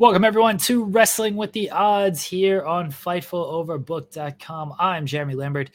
[0.00, 4.74] Welcome everyone to Wrestling with the Odds here on FightfulOverbook.com.
[4.78, 5.72] I'm Jeremy Lambert,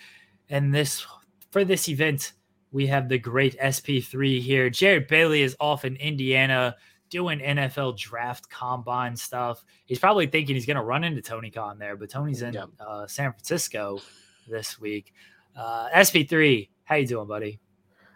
[0.49, 1.05] and this
[1.51, 2.31] for this event
[2.71, 4.69] we have the great SP3 here.
[4.69, 6.77] Jared Bailey is off in Indiana
[7.09, 9.65] doing NFL draft combine stuff.
[9.83, 12.69] He's probably thinking he's going to run into Tony Khan there, but Tony's in yep.
[12.79, 13.99] uh, San Francisco
[14.47, 15.13] this week.
[15.53, 17.59] Uh, SP3, how you doing, buddy?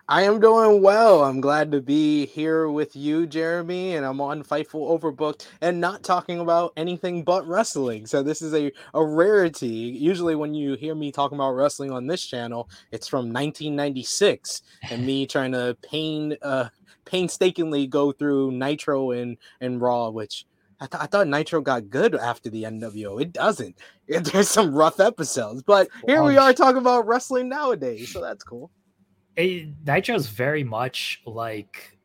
[0.09, 1.25] I am doing well.
[1.25, 6.01] I'm glad to be here with you, Jeremy, and I'm on Fightful Overbooked and not
[6.01, 8.05] talking about anything but wrestling.
[8.05, 9.67] So this is a, a rarity.
[9.67, 15.05] Usually when you hear me talking about wrestling on this channel, it's from 1996 and
[15.05, 16.69] me trying to pain uh
[17.03, 20.45] painstakingly go through Nitro and and Raw, which
[20.79, 23.21] I, th- I thought Nitro got good after the NWO.
[23.21, 23.77] It doesn't.
[24.07, 28.71] There's some rough episodes, but here we are talking about wrestling nowadays, so that's cool
[29.37, 31.97] it, Nitro's very much like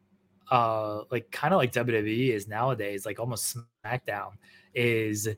[0.50, 4.32] uh like kind of like WWE is nowadays, like almost SmackDown
[4.74, 5.28] is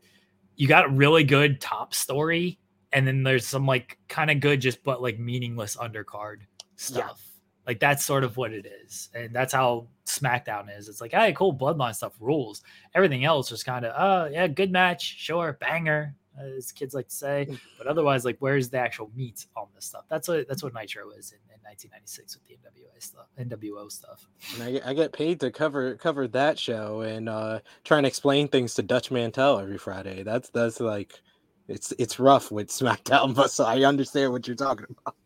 [0.57, 2.59] you got a really good top story
[2.93, 6.41] and then there's some like kind of good just but like meaningless undercard
[6.77, 7.23] stuff.
[7.25, 7.31] Yeah.
[7.67, 9.09] Like that's sort of what it is.
[9.15, 10.89] And that's how SmackDown is.
[10.89, 12.63] It's like, hey, cool bloodline stuff rules.
[12.95, 17.15] Everything else is kind of, oh yeah, good match, sure, banger, as kids like to
[17.15, 17.47] say.
[17.49, 17.61] Mm.
[17.79, 20.05] But otherwise, like, where's the actual meat on this stuff?
[20.09, 24.27] That's what that's what Nitro is in, in 1996 with the NWA stuff, NWO stuff.
[24.55, 28.49] And I, I get paid to cover cover that show and uh, try and explain
[28.49, 30.23] things to Dutch Mantell every Friday.
[30.23, 31.21] That's that's like,
[31.69, 35.17] it's it's rough with SmackDown, but so I understand what you're talking about.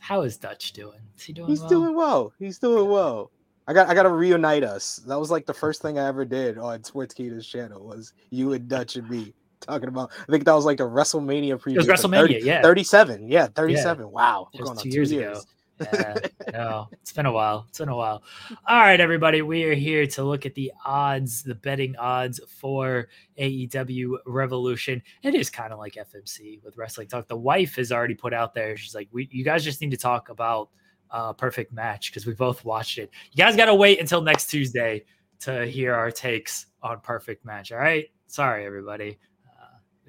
[0.00, 1.00] How is Dutch doing?
[1.16, 1.48] Is he doing?
[1.48, 1.68] He's well?
[1.68, 2.32] doing well.
[2.38, 3.30] He's doing well.
[3.68, 4.96] I got I got to reunite us.
[5.06, 8.52] That was like the first thing I ever did on Sports Sportskeeda's channel was you
[8.52, 10.10] and Dutch and me talking about.
[10.28, 11.74] I think that was like the WrestleMania preview.
[11.74, 12.62] It was WrestleMania, 30, yeah.
[12.62, 13.28] 37.
[13.28, 14.04] Yeah, 37.
[14.04, 14.10] Yeah.
[14.10, 14.48] Wow.
[14.54, 15.46] We're going two, years, years, ago.
[15.92, 16.16] yeah,
[16.52, 17.66] no, it's been a while.
[17.68, 18.22] It's been a while.
[18.66, 23.08] All right, everybody, we are here to look at the odds, the betting odds for
[23.38, 25.02] AEW Revolution.
[25.22, 27.28] It is kind of like FMC with Wrestling Talk.
[27.28, 28.74] The wife has already put out there.
[28.78, 30.70] She's like, "We, you guys just need to talk about
[31.10, 33.10] uh, Perfect Match because we both watched it.
[33.32, 35.04] You guys got to wait until next Tuesday
[35.40, 37.70] to hear our takes on Perfect Match.
[37.70, 39.18] All right, sorry, everybody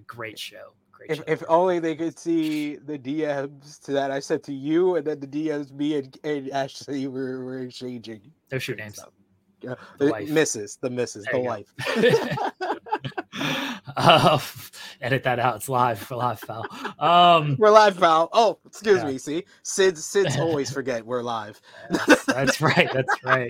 [0.07, 0.73] great show.
[0.91, 1.23] Great if, show.
[1.27, 5.19] if only they could see the DMs to that I said to you, and then
[5.19, 8.21] the DMs me and, and Ashley were, were exchanging.
[8.51, 8.99] Your names.
[9.61, 11.73] Yeah, the, the misses, the misses, the wife.
[13.95, 14.39] uh,
[15.01, 15.55] edit that out.
[15.55, 16.65] It's live for live foul.
[16.99, 18.29] Um, we're live foul.
[18.33, 19.07] Oh, excuse yeah.
[19.07, 19.17] me.
[19.17, 21.59] See, Sid's Sid's always forget we're live.
[21.89, 22.89] that's, that's right.
[22.93, 23.49] That's right.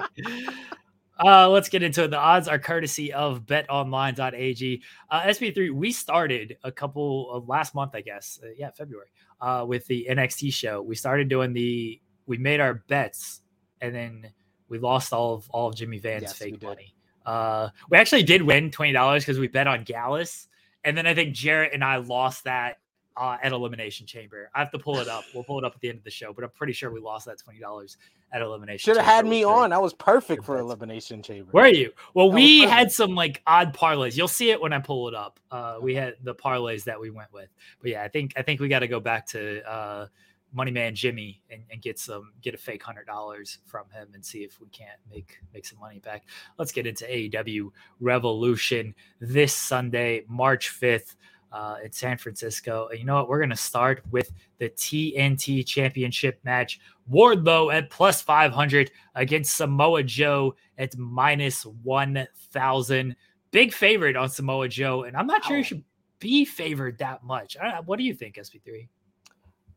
[1.24, 2.12] Uh, let's get into it.
[2.12, 4.82] The odds are courtesy of betonline.ag.
[5.10, 8.40] Uh, SP3, we started a couple of last month, I guess.
[8.44, 9.08] Uh, yeah, February,
[9.42, 10.82] uh, with the NXT show.
[10.82, 13.42] We started doing the, we made our bets
[13.82, 14.32] and then
[14.70, 16.94] we lost all of all of Jimmy Van's yes, fake money.
[17.26, 20.48] Uh, we actually did win $20 because we bet on Gallus.
[20.84, 22.78] And then I think Jarrett and I lost that
[23.18, 24.50] uh, at Elimination Chamber.
[24.54, 25.24] I have to pull it up.
[25.34, 27.00] We'll pull it up at the end of the show, but I'm pretty sure we
[27.00, 27.98] lost that twenty dollars
[28.32, 28.94] at Elimination.
[28.94, 29.74] Should have had me on.
[29.74, 31.50] I was perfect for Elimination Chamber.
[31.54, 31.92] Were you?
[32.14, 34.18] Well, we had some like odd parlays.
[34.18, 35.40] You'll see it when I pull it up.
[35.50, 37.50] Uh, we had the parlays that we went with.
[37.82, 40.08] But yeah, I think I think we got to go back to uh,
[40.54, 44.26] Money Man Jimmy and, and get some get a fake hundred dollars from him and
[44.26, 46.24] see if we can't make make some money back.
[46.58, 51.16] Let's get into AEW Revolution this Sunday, March fifth
[51.52, 52.88] uh, in San Francisco.
[52.90, 53.30] And you know what?
[53.30, 56.80] We're going to start with the TNT Championship match.
[57.12, 63.16] Wardlow at plus 500 against Samoa Joe at minus 1,000.
[63.52, 65.04] Big favorite on Samoa Joe.
[65.04, 65.84] And I'm not sure he should
[66.20, 67.56] be favored that much.
[67.86, 68.88] what do you think, SP3?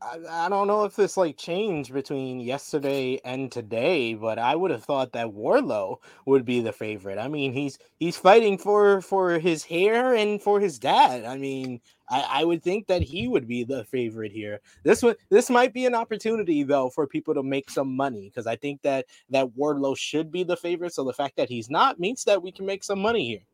[0.03, 4.71] I, I don't know if this like changed between yesterday and today, but I would
[4.71, 7.19] have thought that Wardlow would be the favorite.
[7.19, 11.25] I mean, he's he's fighting for for his hair and for his dad.
[11.25, 14.61] I mean, I, I would think that he would be the favorite here.
[14.85, 18.47] This one this might be an opportunity though for people to make some money because
[18.47, 20.95] I think that that Wardlow should be the favorite.
[20.95, 23.45] So the fact that he's not means that we can make some money here.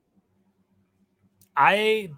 [1.56, 2.10] I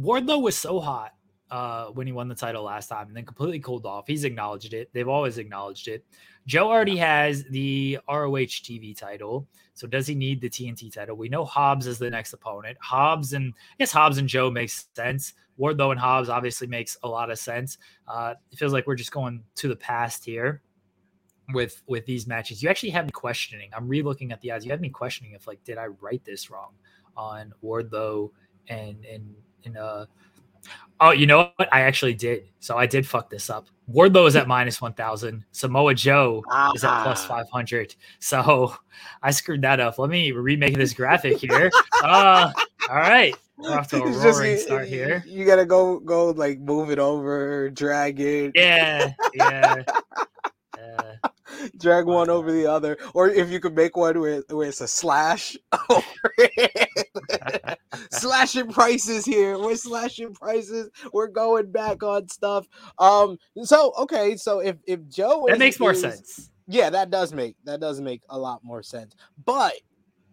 [0.00, 1.12] Wardlow was so hot
[1.50, 4.06] uh, when he won the title last time and then completely cooled off.
[4.06, 4.90] He's acknowledged it.
[4.92, 6.04] They've always acknowledged it.
[6.46, 9.46] Joe already has the ROH TV title.
[9.74, 11.16] So does he need the TNT title?
[11.16, 12.78] We know Hobbs is the next opponent.
[12.80, 15.34] Hobbs and I guess Hobbs and Joe makes sense.
[15.58, 17.78] Wardlow and Hobbs obviously makes a lot of sense.
[18.06, 20.62] Uh, it feels like we're just going to the past here
[21.52, 22.62] with with these matches.
[22.62, 23.70] You actually have me questioning.
[23.74, 24.64] I'm re-looking at the odds.
[24.64, 26.72] You have me questioning if like did I write this wrong
[27.16, 28.30] on Wardlow
[28.68, 29.34] and and
[29.64, 30.06] and uh
[31.00, 31.68] Oh, you know what?
[31.72, 32.48] I actually did.
[32.58, 33.68] So I did fuck this up.
[33.92, 35.44] Wardlow is at minus 1,000.
[35.52, 36.72] Samoa Joe uh-huh.
[36.74, 37.94] is at plus 500.
[38.18, 38.74] So
[39.22, 39.98] I screwed that up.
[39.98, 41.70] Let me remake this graphic here.
[42.02, 42.52] Uh,
[42.90, 43.34] All right.
[43.56, 45.24] We're off to a It's roaring just- start here.
[45.26, 49.82] You gotta go, go like move it over, drag it, Yeah, yeah.
[50.78, 51.28] Uh,
[51.78, 54.86] drag one over the other, or if you could make one where, where it's a
[54.86, 55.56] slash
[55.90, 56.04] over
[56.38, 57.77] it.
[58.10, 59.58] Slashing prices here.
[59.58, 60.90] We're slashing prices.
[61.12, 62.66] We're going back on stuff.
[62.98, 63.38] Um.
[63.62, 64.36] So okay.
[64.36, 66.50] So if if Joe that makes more is- sense.
[66.70, 69.14] Yeah, that does make that does make a lot more sense.
[69.46, 69.72] But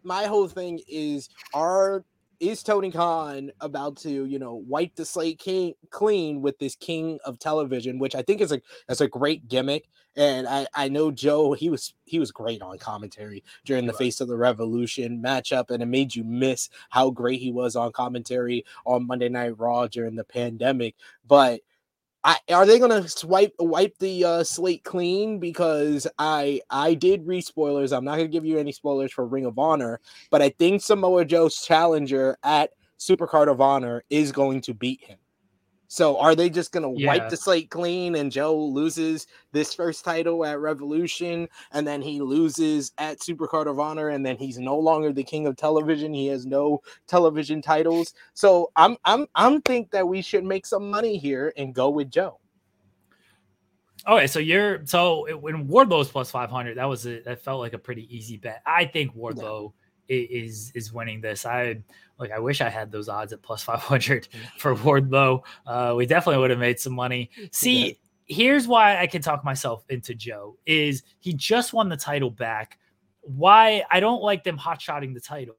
[0.03, 2.03] my whole thing is are
[2.39, 7.19] is Tony Khan about to, you know, wipe the slate king, clean with this king
[7.25, 9.89] of television, which I think is a that's a great gimmick.
[10.17, 13.95] And I, I know Joe, he was he was great on commentary during the.
[13.95, 17.93] Face of the Revolution matchup, and it made you miss how great he was on
[17.93, 20.95] commentary on Monday Night Raw during the pandemic.
[21.25, 21.61] But
[22.25, 25.39] I, are they gonna swipe wipe the uh, slate clean?
[25.39, 27.93] Because I I did read spoilers.
[27.93, 29.99] I'm not gonna give you any spoilers for Ring of Honor,
[30.31, 35.19] but I think Samoa Joe's challenger at Supercard of Honor is going to beat him.
[35.95, 37.07] So are they just gonna Yeah.
[37.07, 42.19] wipe the slate clean and Joe loses this first title at Revolution and then he
[42.19, 46.13] loses at Supercard of Honor and then he's no longer the king of television.
[46.13, 48.13] He has no television titles.
[48.33, 52.11] So I'm I'm I'm think that we should make some money here and go with
[52.11, 52.41] Joe.
[54.05, 57.71] Okay, so you're so when Wardlow's plus five hundred, that was a that felt like
[57.73, 58.61] a pretty easy bet.
[58.65, 61.45] I think Wardlow i- is is winning this.
[61.45, 61.77] I
[62.19, 65.41] like I wish I had those odds at plus five hundred for Wardlow.
[65.65, 67.29] Uh, we definitely would have made some money.
[67.51, 72.31] See, here's why I can talk myself into Joe is he just won the title
[72.31, 72.79] back.
[73.21, 75.55] Why I don't like them hot shotting the title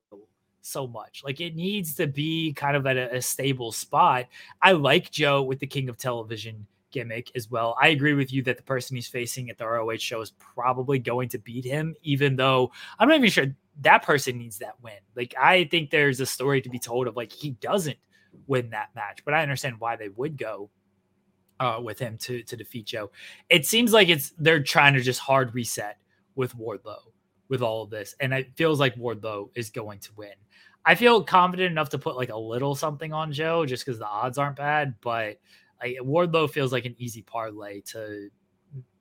[0.61, 1.23] so much.
[1.25, 4.27] Like it needs to be kind of at a, a stable spot.
[4.61, 7.77] I like Joe with the King of Television gimmick as well.
[7.81, 10.99] I agree with you that the person he's facing at the ROH show is probably
[10.99, 13.47] going to beat him, even though I'm not even sure
[13.81, 14.99] that person needs that win.
[15.15, 17.99] Like I think there's a story to be told of like he doesn't
[18.47, 20.71] win that match, but I understand why they would go
[21.61, 23.11] uh, with him to to defeat Joe.
[23.49, 25.99] It seems like it's they're trying to just hard reset
[26.35, 26.99] with Wardlow
[27.49, 30.35] with all of this, and it feels like Wardlow is going to win.
[30.85, 34.07] I feel confident enough to put like a little something on Joe just because the
[34.07, 35.39] odds aren't bad, but
[35.81, 38.31] like Wardlow feels like an easy parlay to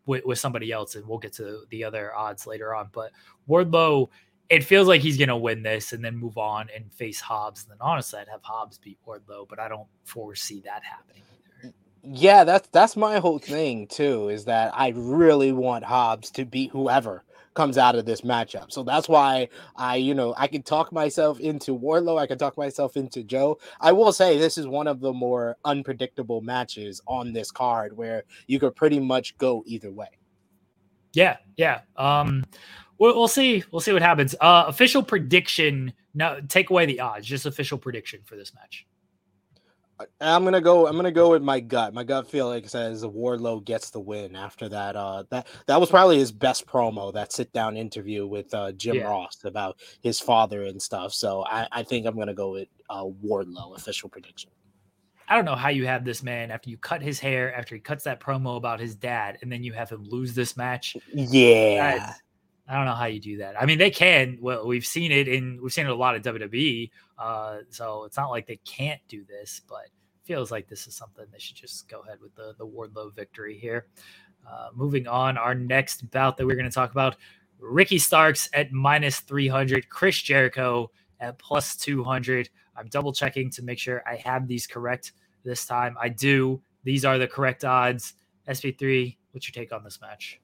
[0.06, 2.90] with, with somebody else, and we'll get to the other odds later on.
[2.92, 3.12] But
[3.50, 4.10] Wardlow,
[4.50, 7.64] it feels like he's gonna win this and then move on and face Hobbs.
[7.64, 11.24] And then honestly, I'd have Hobbs beat Wardlow, but I don't foresee that happening.
[11.64, 11.74] either.
[12.04, 14.30] Yeah, that's that's my whole thing too.
[14.30, 17.24] Is that I really want Hobbs to beat whoever
[17.56, 18.72] comes out of this matchup.
[18.72, 19.48] So that's why
[19.78, 22.20] I, you know, I can talk myself into Wardlow.
[22.20, 23.58] I can talk myself into Joe.
[23.80, 28.24] I will say this is one of the more unpredictable matches on this card where
[28.48, 30.10] you could pretty much go either way.
[31.14, 31.82] Yeah, yeah.
[31.96, 32.44] Um,
[32.98, 33.64] we'll, we'll see.
[33.72, 34.36] We'll see what happens.
[34.40, 35.94] Uh, official prediction.
[36.14, 37.28] No, take away the odds.
[37.28, 38.86] Just official prediction for this match.
[40.20, 40.88] I'm gonna go.
[40.88, 41.94] I'm gonna go with my gut.
[41.94, 44.98] My gut feel like says Wardlow gets the win after that.
[44.98, 47.14] Uh, that that was probably his best promo.
[47.14, 49.04] That sit down interview with uh, Jim Yeah.
[49.06, 51.14] Ross about his father and stuff.
[51.14, 53.78] So I, I think I'm gonna go with uh, Wardlow.
[53.78, 54.52] Official prediction.
[55.30, 57.82] I don't know how you have this man after you cut his hair, after he
[57.82, 60.98] cuts that promo about his dad, and then you have him lose this match.
[61.14, 61.98] Yeah.
[61.98, 62.22] That's-
[62.68, 63.62] I don't know how you do that.
[63.62, 64.40] I mean, they can.
[64.42, 66.90] Well, we've seen it in we've seen it a lot of WWE.
[67.18, 69.88] Uh, so it's not like they can't do this, but
[70.24, 73.58] feels like this is something they should just go ahead with the the Wardlow victory
[73.58, 73.88] here.
[74.48, 77.18] Uh, moving on, our next bout that we're going to talk about:
[77.60, 82.50] Ricky Starks at minus three hundred, Chris Jericho at plus two hundred.
[82.76, 85.14] I'm double checking to make sure I have these correct
[85.44, 85.96] this time.
[86.02, 86.62] I do.
[86.84, 88.16] These are the correct odds.
[88.50, 90.40] SP3, what's your take on this match?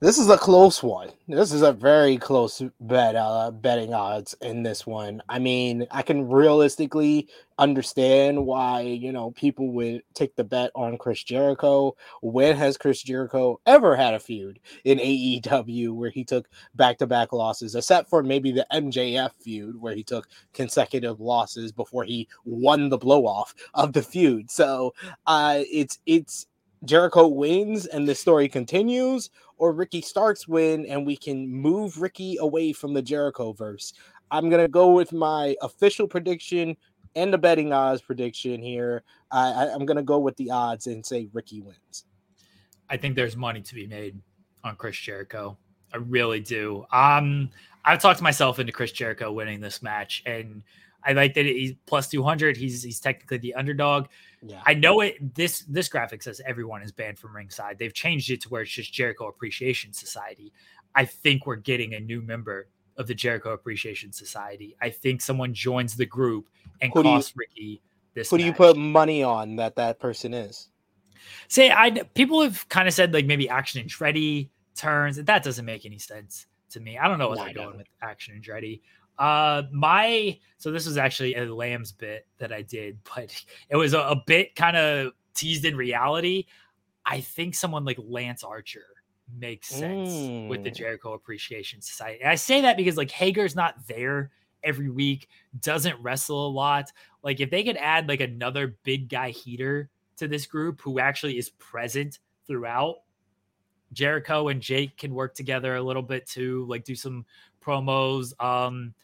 [0.00, 1.08] This is a close one.
[1.26, 3.16] This is a very close bet.
[3.16, 5.20] Uh, betting odds in this one.
[5.28, 7.26] I mean, I can realistically
[7.58, 11.96] understand why you know people would take the bet on Chris Jericho.
[12.22, 17.74] When has Chris Jericho ever had a feud in AEW where he took back-to-back losses,
[17.74, 22.98] except for maybe the MJF feud where he took consecutive losses before he won the
[22.98, 24.48] blow-off of the feud.
[24.48, 24.94] So,
[25.26, 26.46] uh, it's it's
[26.84, 32.36] Jericho wins and the story continues, or Ricky Starks win and we can move Ricky
[32.40, 33.92] away from the Jericho verse.
[34.30, 36.76] I'm gonna go with my official prediction
[37.14, 39.02] and the betting odds prediction here.
[39.30, 42.04] I, I, I'm gonna go with the odds and say Ricky wins.
[42.90, 44.20] I think there's money to be made
[44.64, 45.56] on Chris Jericho.
[45.92, 46.84] I really do.
[46.92, 47.50] Um,
[47.84, 50.62] I've talked myself into Chris Jericho winning this match, and
[51.08, 52.56] I like that he's plus two hundred.
[52.56, 54.08] He's he's technically the underdog.
[54.42, 55.34] Yeah, I know it.
[55.34, 57.78] This this graphic says everyone is banned from ringside.
[57.78, 60.52] They've changed it to where it's just Jericho Appreciation Society.
[60.94, 64.76] I think we're getting a new member of the Jericho Appreciation Society.
[64.82, 66.50] I think someone joins the group
[66.82, 67.80] and Who do you- Ricky
[68.12, 68.30] this.
[68.30, 70.68] Who do you put money on that that person is?
[71.48, 75.16] Say, I people have kind of said like maybe Action Andretti turns.
[75.16, 76.98] That doesn't make any sense to me.
[76.98, 78.80] I don't know what No, they're doing with Action Andretti.
[79.18, 83.34] Uh, my so this was actually a Lamb's bit that I did, but
[83.68, 86.46] it was a, a bit kind of teased in reality.
[87.04, 88.84] I think someone like Lance Archer
[89.38, 90.74] makes sense with the Mm.
[90.76, 92.20] Jericho Appreciation Society.
[92.22, 94.30] And I say that because like Hager's not there
[94.62, 95.28] every week,
[95.60, 96.90] doesn't wrestle a lot.
[97.22, 101.38] Like if they could add like another big guy heater to this group who actually
[101.38, 102.96] is present throughout,
[103.92, 107.24] Jericho and Jake can work together a little bit too, like do some
[107.62, 108.32] promos.
[108.42, 108.94] Um,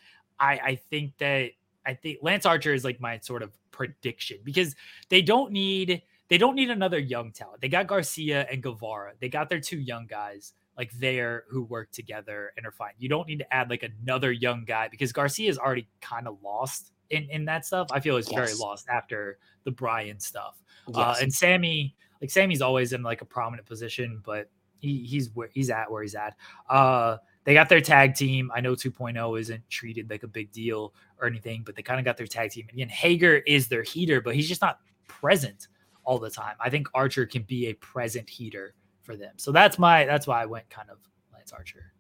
[0.45, 1.51] I I think that
[1.87, 4.75] I think Lance Archer is like my sort of prediction because
[5.09, 7.61] they don't need they don't need another young talent.
[7.61, 9.13] They got Garcia and Guevara.
[9.21, 12.93] They got their two young guys like there who work together and are fine.
[12.99, 16.39] You don't need to add like another young guy because Garcia is already kind of
[16.43, 17.89] lost in in that stuff.
[17.93, 20.57] I feel he's very lost after the Brian stuff.
[20.93, 25.49] Uh, and Sammy, like Sammy's always in like a prominent position, but he, he's where
[25.53, 26.37] he's at where he's at.
[26.69, 28.51] Uh, they got their tag team.
[28.55, 32.05] I know 2.0 isn't treated like a big deal or anything, but they kind of
[32.05, 32.67] got their tag team.
[32.73, 35.69] Again, Hager is their heater, but he's just not present
[36.05, 36.57] all the time.
[36.61, 39.35] I think Archer can be a present heater for them.
[39.37, 40.99] So that's my that's why I went kind of
[41.33, 41.93] Lance Archer.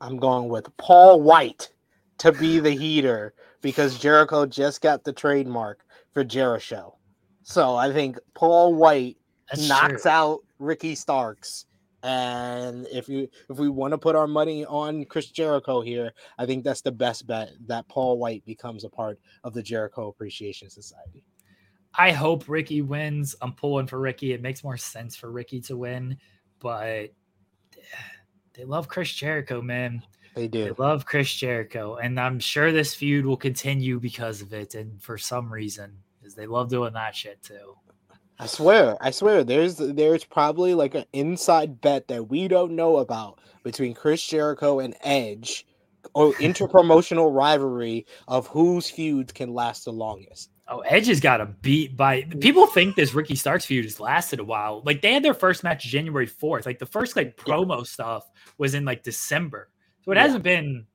[0.00, 1.70] I'm going with Paul White
[2.18, 6.96] to be the heater because Jericho just got the trademark for Jericho.
[7.42, 9.16] So I think Paul White
[9.50, 10.10] That's knocks true.
[10.10, 11.66] out Ricky Starks.
[12.04, 16.44] And if you if we want to put our money on Chris Jericho here, I
[16.44, 20.68] think that's the best bet that Paul White becomes a part of the Jericho Appreciation
[20.68, 21.24] Society.
[21.96, 23.34] I hope Ricky wins.
[23.40, 24.34] I'm pulling for Ricky.
[24.34, 26.18] It makes more sense for Ricky to win,
[26.60, 27.08] but
[28.52, 30.02] they love Chris Jericho, man.
[30.34, 30.64] They do.
[30.64, 35.00] They love Chris Jericho, and I'm sure this feud will continue because of it, and
[35.02, 37.76] for some reason, because they love doing that shit too.
[38.38, 42.96] I swear, I swear, there's there's probably like an inside bet that we don't know
[42.96, 45.66] about between Chris Jericho and Edge,
[46.14, 50.50] or interpromotional rivalry of whose feuds can last the longest.
[50.66, 54.40] Oh, Edge has got a beat by people think this Ricky Starks feud has lasted
[54.40, 54.82] a while.
[54.84, 56.64] Like they had their first match January 4th.
[56.66, 57.54] Like the first like Yeah.
[57.54, 59.68] promo stuff was in like December.
[60.04, 60.22] So it Yeah.
[60.22, 60.86] hasn't been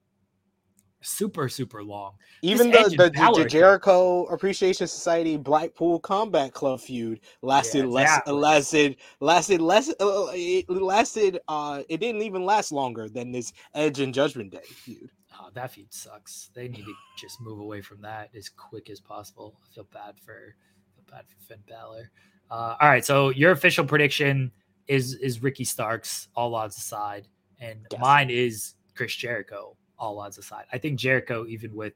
[1.02, 2.14] super, super long.
[2.42, 8.96] Even the, the, the, Jericho Appreciation Society Blackpool Combat Club feud lasted Yeah, less lasted
[9.20, 14.14] lasted less uh, it lasted uh it didn't even last longer than this Edge and
[14.14, 15.10] Judgment Day feud.
[15.40, 16.50] Oh, that feud sucks.
[16.54, 19.58] They need to just move away from that as quick as possible.
[19.64, 20.56] I feel bad for
[20.96, 22.12] feel bad for Finn Balor.
[22.52, 24.52] Uh, all right, so your official prediction
[24.88, 27.28] is is Ricky Starks, all odds aside,
[27.60, 28.02] and Yes.
[28.02, 30.66] mine is Chris Jericho, all odds aside.
[30.72, 31.94] I think Jericho, even with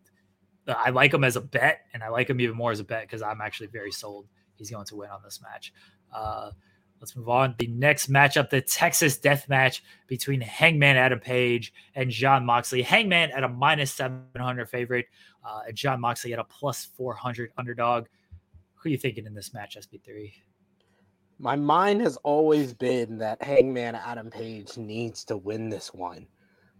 [0.68, 2.84] uh, I like him as a bet, and I like him even more as a
[2.84, 5.74] bet because I'm actually very sold he's going to win on this match.
[6.14, 6.52] Uh,
[7.00, 7.56] let's move on.
[7.58, 12.82] The next matchup, the Texas Death Match between Hangman Adam Page and John Moxley.
[12.82, 15.06] Hangman at a minus 700 favorite,
[15.44, 18.06] uh, and John Moxley at a plus 400 underdog.
[18.76, 20.34] Who are you thinking in this match, SP3?
[21.40, 26.28] My mind has always been that Hangman Adam Page needs to win this one.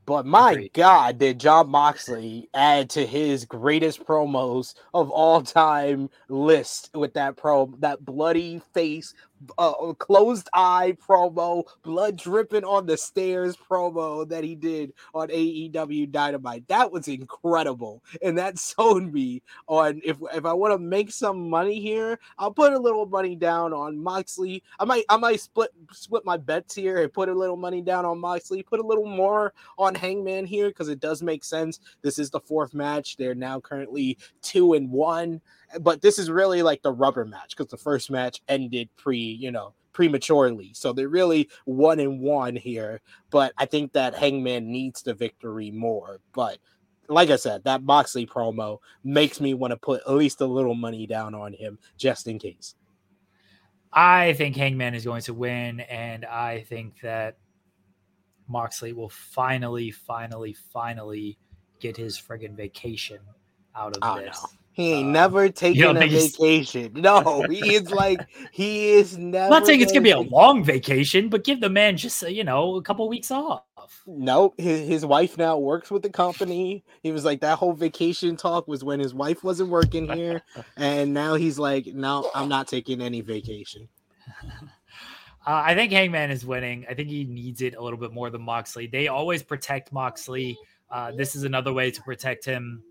[0.06, 0.74] But my Agreed.
[0.74, 7.38] God, did John Moxley add to his greatest promos of all time list with that
[7.38, 9.14] pro that bloody face,
[9.58, 16.12] uh, closed eye promo, blood dripping on the stairs promo that he did on AEW
[16.12, 16.68] Dynamite.
[16.68, 21.50] That was incredible, and that sold me on if if I want to make some
[21.50, 24.64] money here, I'll put a little money down on Moxley.
[24.80, 28.06] I might I might split split my bets here and put a little money down
[28.06, 31.80] on Moxley, put a little more on Hangman here because it does make sense.
[32.02, 33.18] This is the fourth match.
[33.18, 35.42] They're now currently two and one,
[35.82, 39.52] but this is really like the rubber match because the first match ended pre, you
[39.52, 40.72] know, prematurely.
[40.74, 43.02] So they're really one and one here.
[43.30, 46.20] But I think that Hangman needs the victory more.
[46.34, 46.58] But
[47.08, 50.76] like I said, that Moxley promo makes me want to put at least a little
[50.76, 52.76] money down on him just in case.
[53.92, 57.38] I think Hangman is going to win, and I think that
[58.48, 61.38] Moxley will finally, finally, finally
[61.80, 63.20] get his friggin' vacation
[63.76, 64.42] out of Oh, this.
[64.42, 64.50] no.
[64.74, 66.92] He ain't Uh, never taking a vacation.
[66.96, 69.46] No, he is like he is never.
[69.46, 72.28] I'm not saying it's gonna be a long vacation, but give the man just uh,
[72.28, 73.64] you know a couple weeks off.
[74.08, 76.84] Nope, his, his wife now works with the company.
[77.04, 80.42] He was like that whole vacation talk was when his wife wasn't working here,
[80.78, 83.88] and now he's like, no, I'm not taking any vacation.
[85.46, 86.86] Uh, I think Hangman is winning.
[86.90, 88.88] I think he needs it a little bit more than Moxley.
[88.88, 90.58] They always protect Moxley
[90.90, 92.82] Uh, this is another way to protect him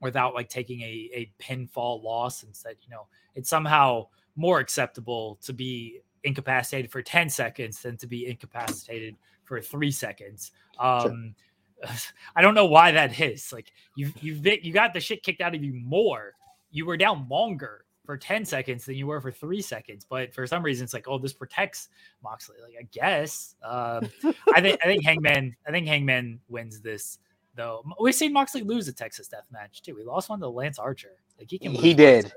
[0.00, 2.42] without like taking a, a pinfall loss.
[2.42, 7.96] and said, you know, it's somehow more acceptable to be incapacitated for 10 seconds than
[7.96, 10.52] to be incapacitated for three seconds.
[10.78, 11.34] Um,
[11.82, 11.90] sure.
[12.36, 13.52] I don't know why that is.
[13.52, 16.32] Like you you you got the shit kicked out of you more.
[16.70, 20.06] You were down longer for 10 seconds than you were for three seconds.
[20.08, 21.88] But for some reason, it's like, oh, this protects
[22.22, 22.56] Moxley.
[22.62, 23.56] Like, I guess.
[23.62, 24.08] Um,
[24.54, 27.18] I think I think Hangman, I think Hangman wins this
[27.56, 27.84] though.
[28.00, 29.94] We've seen Moxley lose a Texas death match too.
[29.94, 31.16] We lost one to Lance Archer.
[31.38, 32.32] Like he can he did.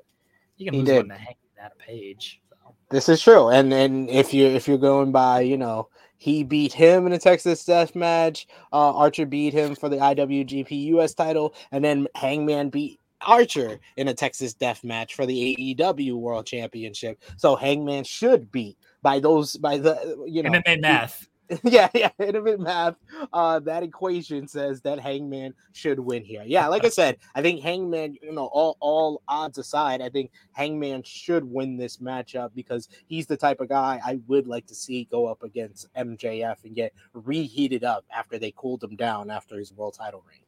[0.56, 1.08] he can he lose did.
[1.08, 2.42] one to at a page.
[2.50, 2.74] So.
[2.90, 3.50] This is true.
[3.50, 7.20] And and if you if you're going by, you know, he beat him in a
[7.20, 8.48] Texas death match.
[8.74, 14.08] Uh, Archer beat him for the IWGP US title, and then Hangman beat Archer in
[14.08, 17.22] a Texas Death Match for the AEW World Championship.
[17.38, 21.29] So Hangman should beat by those by the you know MMA math.
[21.64, 22.96] Yeah, yeah, MMA math.
[23.34, 26.44] Uh, that equation says that Hangman should win here.
[26.46, 28.18] Yeah, like I said, I think Hangman.
[28.22, 33.26] You know, all all odds aside, I think Hangman should win this matchup because he's
[33.26, 36.94] the type of guy I would like to see go up against MJF and get
[37.14, 40.44] reheated up after they cooled him down after his world title reign.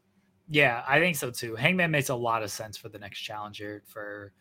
[0.47, 1.55] Yeah, I think so too.
[1.55, 3.81] Hangman makes a lot of sense for the next challenger.
[3.87, 4.33] For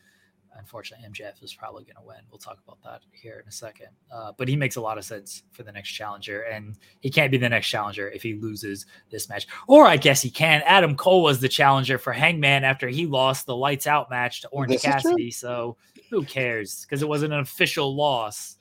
[0.58, 2.18] unfortunately, MJF is probably going to win.
[2.30, 3.88] We'll talk about that here in a second.
[4.12, 7.30] Uh, but he makes a lot of sense for the next challenger, and he can't
[7.30, 9.46] be the next challenger if he loses this match.
[9.66, 10.62] Or I guess he can.
[10.66, 14.48] Adam Cole was the challenger for Hangman after he lost the lights out match to
[14.48, 15.30] Orange this Cassidy.
[15.30, 15.76] So
[16.10, 16.82] who cares?
[16.82, 18.56] Because it wasn't an official loss.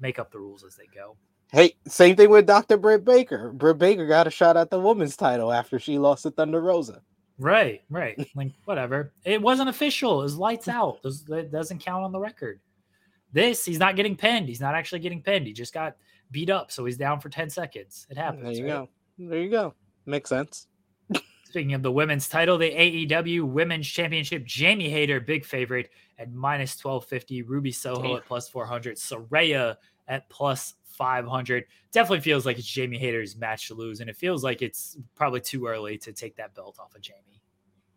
[0.00, 1.16] Make up the rules as they go.
[1.52, 2.76] Hey, same thing with Dr.
[2.76, 3.52] Britt Baker.
[3.52, 7.02] Britt Baker got a shot at the women's title after she lost to Thunder Rosa.
[7.38, 8.16] Right, right.
[8.34, 9.12] Like whatever.
[9.24, 10.20] It wasn't official.
[10.20, 11.02] It was lights out.
[11.02, 12.60] Does it doesn't count on the record.
[13.32, 14.48] This, he's not getting pinned.
[14.48, 15.46] He's not actually getting pinned.
[15.46, 15.96] He just got
[16.30, 18.06] beat up, so he's down for 10 seconds.
[18.08, 18.44] It happens.
[18.44, 18.70] There you right?
[18.70, 18.88] go.
[19.18, 19.74] There you go.
[20.06, 20.68] Makes sense.
[21.44, 26.72] Speaking of the women's title, the AEW Women's Championship, Jamie Hayter, big favorite at minus
[26.72, 28.16] 1250, Ruby Soho Damn.
[28.16, 29.76] at plus 400, Saraya
[30.08, 31.64] at plus 500.
[31.92, 35.40] Definitely feels like it's Jamie Hayter's match to lose, and it feels like it's probably
[35.40, 37.42] too early to take that belt off of Jamie.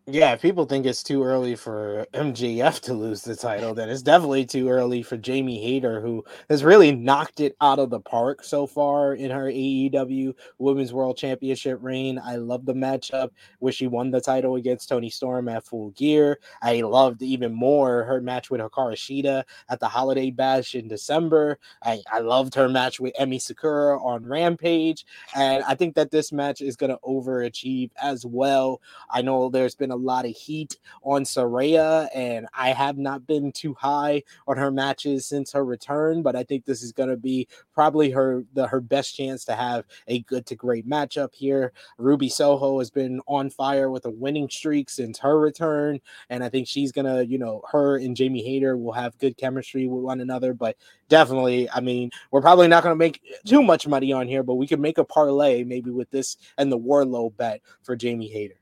[0.06, 4.02] Yeah, if people think it's too early for MJF to lose the title, then it's
[4.02, 8.42] definitely too early for Jamie Hayter, who has really knocked it out of the park
[8.42, 12.18] so far in her AEW Women's World Championship reign.
[12.18, 16.40] I love the matchup where she won the title against Toni Storm at Full Gear.
[16.60, 21.58] I loved even more her match with Hikaru Shida at the Holiday Bash in December.
[21.84, 26.32] I, I loved her match with Emi Sakura on Rampage, and I think that this
[26.32, 28.80] match is going to overachieve as well.
[29.08, 33.52] I know there's been a lot of heat on Saraya, and I have not been
[33.52, 36.22] too high on her matches since her return.
[36.22, 39.54] But I think this is going to be probably her the her best chance to
[39.54, 41.72] have a good to great matchup here.
[41.98, 46.48] Ruby Soho has been on fire with a winning streak since her return, and I
[46.48, 50.20] think she's gonna, you know, her and Jamie Hayter will have good chemistry with one
[50.20, 50.54] another.
[50.54, 50.76] But
[51.08, 54.66] definitely, I mean, we're probably not gonna make too much money on here, but we
[54.66, 58.59] could make a parlay maybe with this and the Wardlow bet for Jamie Hayter.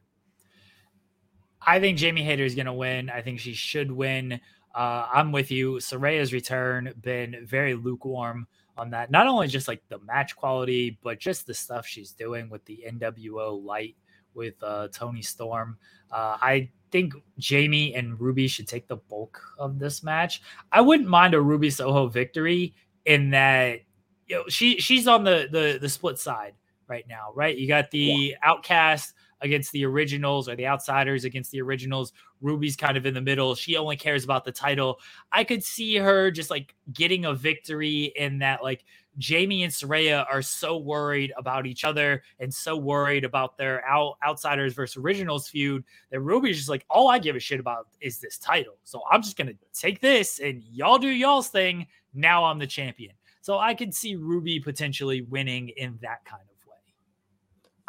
[1.69, 3.11] I think Jamie Hayter is going to win.
[3.11, 4.41] I think she should win.
[4.75, 5.75] Uh, I'm with you.
[5.75, 8.47] Saraya's return been very lukewarm
[8.79, 9.11] on that.
[9.11, 12.85] Not only just like the match quality, but just the stuff she's doing with the
[12.91, 13.97] NWO light
[14.33, 15.77] with uh, Toni Storm.
[16.11, 20.41] Uh, I think Jamie and Ruby should take the bulk of this match.
[20.73, 23.81] I wouldn't mind a Ruby Soho victory in that
[24.27, 26.55] you know she she's on the the the split side
[26.89, 27.57] right now, right?
[27.57, 28.37] You got the yeah.
[28.43, 32.13] outcast against the originals or the outsiders against the originals.
[32.41, 33.55] Ruby's kind of in the middle.
[33.55, 35.01] She only cares about the title.
[35.33, 38.85] I could see her just like getting a victory in that, like,
[39.17, 44.17] Jamie and Saraya are so worried about each other and so worried about their out,
[44.25, 48.21] outsiders versus originals feud that Ruby's just like, all I give a shit about is
[48.21, 48.77] this title.
[48.85, 51.89] So I'm just to take this and y'all do y'all's thing.
[52.15, 53.13] Now I'm the champion.
[53.41, 56.43] So I could see Ruby potentially winning in that kind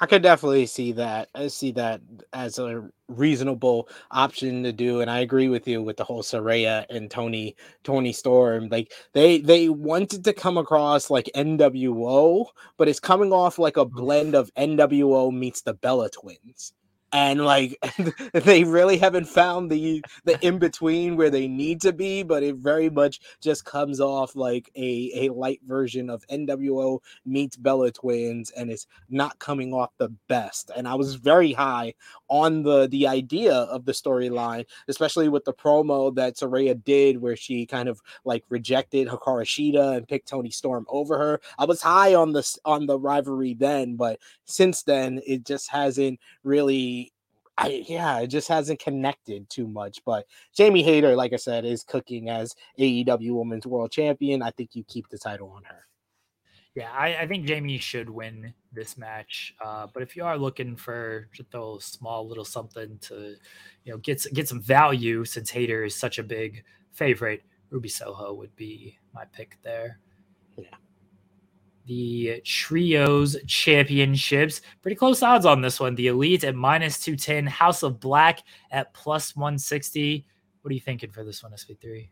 [0.02, 1.30] I could definitely see that.
[1.36, 5.98] I see that as a reasonable option to do, and I agree with you with
[5.98, 8.70] the whole Saraya and Tony Toni Storm.
[8.70, 12.46] Like they they wanted to come across like NWO,
[12.78, 13.92] but it's coming off like a mm.
[13.92, 16.74] blend of NWO meets the Bella Twins.
[17.12, 17.78] And like
[18.34, 22.56] they really haven't found the the in between where they need to be but it
[22.56, 28.52] very much just comes off like a a light version of NWO meets Bella Twins
[28.52, 30.72] and it's not coming off the best.
[30.76, 31.94] And I was very high
[32.28, 37.36] on the the idea of the storyline especially with the promo that Saraya did where
[37.36, 41.42] she kind of like rejected Hikaru Shida and picked Toni Storm over her.
[41.58, 46.20] I was high on this on the rivalry then but since then it just hasn't
[46.44, 46.99] really
[47.60, 50.00] I, yeah, it just hasn't connected too much.
[50.06, 54.42] But Jamie Hayter, like I said, is cooking as AEW Women's World Champion.
[54.42, 55.86] I think you keep the title on her.
[56.76, 59.54] Yeah, I, I think Jamie should win this match.
[59.64, 63.36] Uh, but if you are looking for just a small little something to,
[63.84, 68.34] you know, get get some value, since Hayter is such a big favorite, Ruby Soho
[68.34, 70.00] would be my pick there.
[70.58, 70.76] Yeah
[71.90, 74.62] the trios championships.
[74.84, 75.96] Pretty close odds on this one.
[75.96, 80.24] The elite at minus 210, House of Black at plus 160.
[80.62, 82.10] What are you thinking for this one, SP3?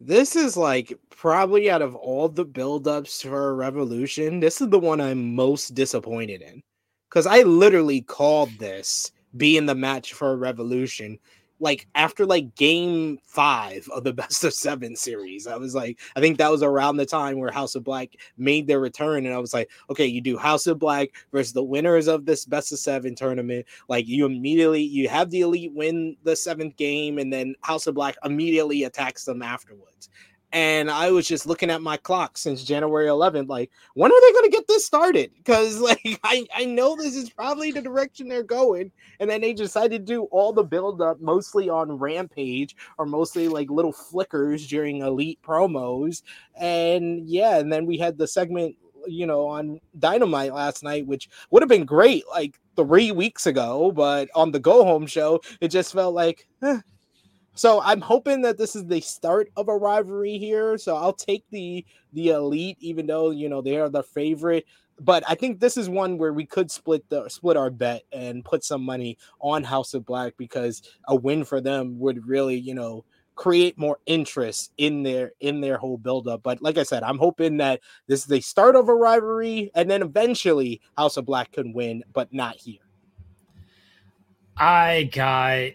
[0.00, 4.78] This is like probably out of all the buildups for a Revolution, this is the
[4.78, 6.62] one I'm most disappointed in.
[7.08, 11.18] Because I literally called this being the match for a Revolution
[11.62, 15.46] like after like game five of the best of seven series.
[15.46, 18.66] I was like, I think that was around the time where House of Black made
[18.66, 19.24] their return.
[19.24, 22.44] And I was like, okay, you do House of Black versus the winners of this
[22.44, 23.64] best of seven tournament.
[23.88, 27.94] Like you immediately you have the elite win the seventh game, and then House of
[27.94, 30.10] Black immediately attacks them afterwards
[30.52, 34.32] and I was just looking at my clock since January 11th, like, when are they
[34.32, 35.30] going to get this started?
[35.42, 38.92] Because, like, I, I know this is probably the direction they're going.
[39.18, 43.48] And then they decided to do all the build up mostly on Rampage or mostly
[43.48, 46.22] like little flickers during Elite promos.
[46.54, 51.28] And yeah, and then we had the segment, you know, on Dynamite last night, which
[51.50, 53.90] would have been great like three weeks ago.
[53.90, 56.80] But on the go home show, it just felt like, eh,
[57.54, 60.78] so I'm hoping that this is the start of a rivalry here.
[60.78, 64.64] So I'll take the the elite, even though you know they are the favorite.
[65.00, 68.44] But I think this is one where we could split the split our bet and
[68.44, 72.74] put some money on House of Black because a win for them would really, you
[72.74, 76.42] know, create more interest in their in their whole buildup.
[76.42, 79.90] But like I said, I'm hoping that this is the start of a rivalry, and
[79.90, 82.80] then eventually House of Black can win, but not here.
[84.56, 85.72] I got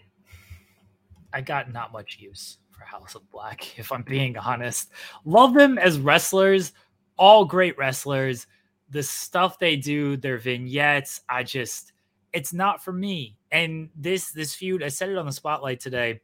[1.32, 4.90] I got not much use for House of Black, if I'm being honest.
[5.24, 6.72] Love them as wrestlers,
[7.16, 8.46] all great wrestlers.
[8.90, 11.92] The stuff they do, their vignettes, I just
[12.32, 13.36] it's not for me.
[13.50, 16.20] And this this feud, I said it on the spotlight today.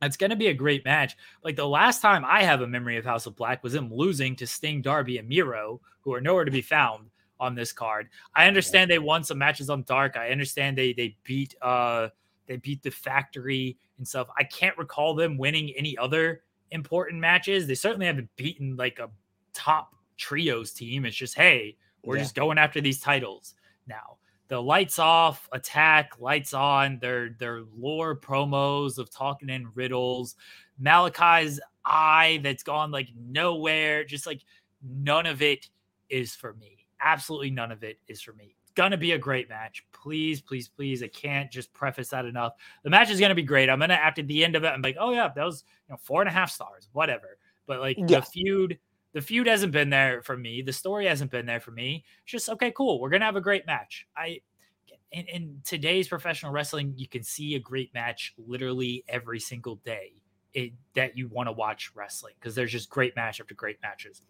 [0.00, 1.16] It's going to be a great match.
[1.42, 4.36] Like the last time I have a memory of House of Black was him losing
[4.36, 7.10] to Sting, Darby, and Miro, who are nowhere to be found
[7.40, 8.08] on this card.
[8.34, 10.16] I understand they won some matches on Dark.
[10.16, 12.08] I understand they they beat uh
[12.48, 14.28] they beat the factory and stuff.
[14.36, 17.66] I can't recall them winning any other important matches.
[17.66, 19.10] They certainly haven't beaten like a
[19.52, 21.04] top trios team.
[21.04, 22.22] It's just, hey, we're yeah.
[22.22, 23.54] just going after these titles
[23.86, 24.16] now.
[24.48, 30.36] The lights off, attack, lights on, their their lore promos of talking in riddles,
[30.82, 34.40] Malakai's eye that's gone like nowhere, just like
[34.82, 35.68] none of it
[36.08, 36.86] is for me.
[36.98, 39.84] Absolutely none of it is for me going to be a great match.
[39.90, 41.02] Please, please, please.
[41.02, 42.52] I can't just preface that enough.
[42.84, 43.68] The match is going to be great.
[43.68, 45.92] I'm going to, after the end of it, I'm like, oh, yeah, that was, you
[45.92, 47.38] know, four and a half stars, whatever.
[47.66, 48.06] But like yeah.
[48.06, 48.78] the feud,
[49.14, 50.62] the feud hasn't been there for me.
[50.62, 52.04] The story hasn't been there for me.
[52.22, 53.00] It's just, okay, cool.
[53.00, 54.06] We're going to have a great match.
[54.16, 54.42] I,
[55.10, 60.12] in, in today's professional wrestling, you can see a great match literally every single day
[60.54, 64.22] it, that you want to watch wrestling because there's just great match after great matches.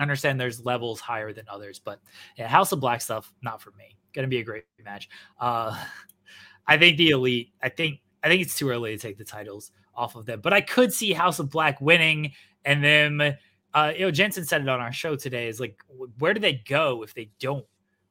[0.00, 2.00] I understand there's levels higher than others, but
[2.38, 3.96] yeah, House of Black stuff, not for me.
[4.14, 5.10] Gonna be a great match.
[5.38, 5.78] Uh,
[6.66, 7.52] I think the elite.
[7.62, 10.54] I think I think it's too early to take the titles off of them, but
[10.54, 12.32] I could see House of Black winning,
[12.64, 13.36] and then
[13.74, 15.48] uh, you know Jensen said it on our show today.
[15.48, 15.78] Is like,
[16.18, 17.66] where do they go if they don't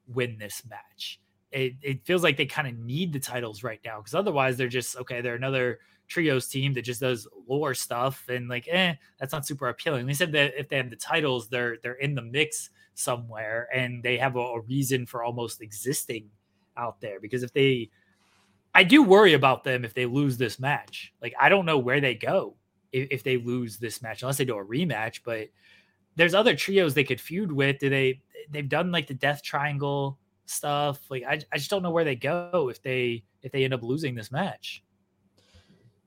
[0.08, 1.19] win this match?
[1.52, 4.67] It, it feels like they kind of need the titles right now because otherwise they're
[4.67, 5.21] just okay.
[5.21, 9.69] They're another trios team that just does lore stuff and like eh that's not super
[9.69, 10.06] appealing.
[10.06, 14.04] They said that if they have the titles they're they're in the mix somewhere and
[14.04, 16.30] they have a, a reason for almost existing
[16.76, 17.89] out there because if they
[18.76, 21.13] i do worry about them if they lose this match.
[21.22, 22.56] Like i don't know where they go
[22.91, 25.48] if, if they lose this match unless they do a rematch but
[26.15, 27.80] there's other trios they could feud with.
[27.80, 31.00] Do they they've done like the death triangle stuff.
[31.10, 33.84] Like I, I just don't know where they go if they if they end up
[33.84, 34.84] losing this match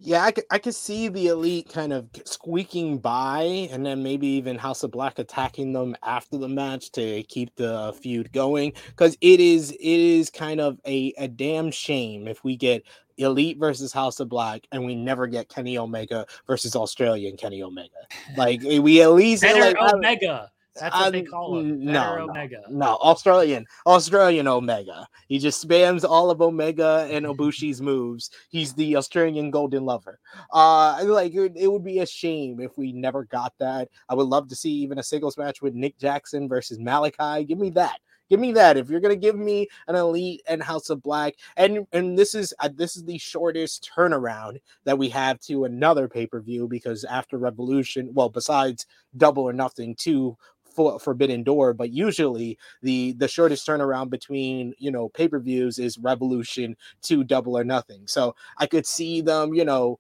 [0.05, 4.27] Yeah, I could, I could see the elite kind of squeaking by, and then maybe
[4.27, 8.73] even House of Black attacking them after the match to keep the feud going.
[8.89, 12.83] Because it is it is kind of a, a damn shame if we get
[13.17, 17.91] Elite versus House of Black, and we never get Kenny Omega versus Australian Kenny Omega.
[18.37, 20.51] Like eh, we at least Better like, Omega.
[20.75, 21.85] That's what they Um, call him.
[21.85, 22.47] no, no.
[22.71, 25.07] No, Australian, Australian Omega.
[25.29, 28.31] He just spams all of Omega and Ibushi's moves.
[28.51, 30.19] He's the Australian Golden Lover.
[30.53, 33.89] Uh, like it, it would be a shame if we never got that.
[34.09, 37.47] I would love to see even a singles match with Nick Jackson versus Malakai.
[37.47, 37.99] Give me that.
[38.31, 38.79] Give me that.
[38.79, 42.55] If you're gonna give me an elite and House of Black, and and this is
[42.61, 47.05] uh, this is the shortest turnaround that we have to another pay per view because
[47.05, 48.87] after Revolution, well, besides
[49.19, 50.39] Double or Nothing, two
[50.75, 55.79] for Forbidden Door, but usually the the shortest turnaround between you know pay per views
[55.79, 58.07] is Revolution to Double or Nothing.
[58.07, 59.99] So I could see them, you know,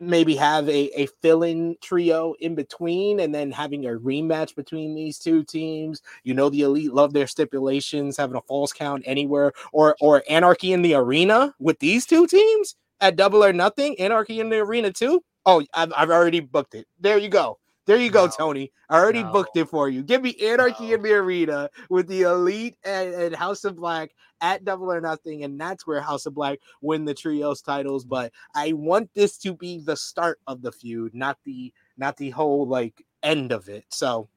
[0.00, 5.18] maybe have a, a fill-in trio in between and then having a rematch between these
[5.18, 6.02] two teams.
[6.24, 10.72] You know, the elite love their stipulations, having a false count anywhere, or or anarchy
[10.72, 14.92] in the arena with these two teams at double or nothing, anarchy in the arena
[14.92, 15.22] too.
[15.46, 16.86] Oh, I've, I've already booked it.
[17.00, 17.57] There you go.
[17.88, 18.32] There you go, No.
[18.36, 18.70] Tony.
[18.90, 19.32] I already No.
[19.32, 20.02] booked it for you.
[20.02, 20.94] Give me Anarchy No.
[20.96, 25.42] in the Arena with the Elite and, and House of Black at Double or Nothing,
[25.42, 28.04] and that's where House of Black win the trios titles.
[28.04, 32.28] But I want this to be the start of the feud, not the not the
[32.28, 33.86] whole like end of it.
[33.88, 34.28] So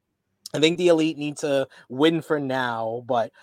[0.53, 3.33] I think the Elite need to win for now, but.